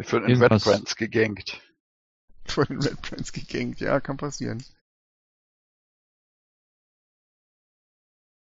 [0.00, 1.60] Für den Red Brands gegankt.
[2.46, 3.80] Von den Red Prince gegängt.
[3.80, 4.62] Ja, kann passieren.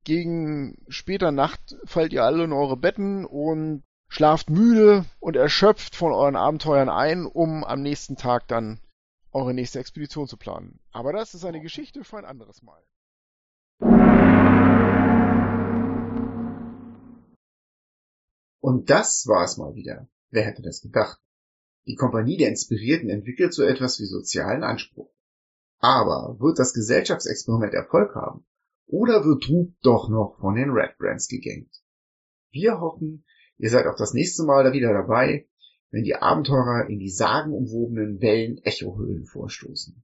[0.07, 6.13] Gegen später Nacht fallt ihr alle in eure Betten und schlaft müde und erschöpft von
[6.13, 8.79] euren Abenteuern ein, um am nächsten Tag dann
[9.33, 10.79] eure nächste Expedition zu planen.
[10.93, 12.81] Aber das ist eine Geschichte für ein anderes Mal.
[18.61, 20.07] Und das war es mal wieder.
[20.31, 21.19] Wer hätte das gedacht?
[21.89, 25.11] Die Kompanie der Inspirierten entwickelt so etwas wie sozialen Anspruch.
[25.81, 28.47] Aber wird das Gesellschaftsexperiment Erfolg haben?
[28.87, 31.83] Oder wird Drub doch noch von den Red Brands gegängt?
[32.51, 33.25] Wir hoffen,
[33.59, 35.49] ihr seid auch das nächste Mal wieder dabei,
[35.91, 40.03] wenn die Abenteurer in die sagenumwobenen Wellen Echohöhlen vorstoßen.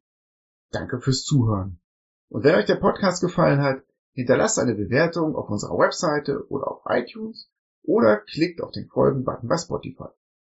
[0.70, 1.80] Danke fürs Zuhören.
[2.28, 6.82] Und wenn euch der Podcast gefallen hat, hinterlasst eine Bewertung auf unserer Webseite oder auf
[6.86, 7.50] iTunes
[7.82, 10.08] oder klickt auf den Folgen-Button bei Spotify.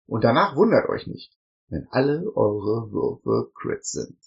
[0.06, 1.38] Und danach wundert euch nicht,
[1.70, 4.18] wenn alle eure Würfe Crits sind.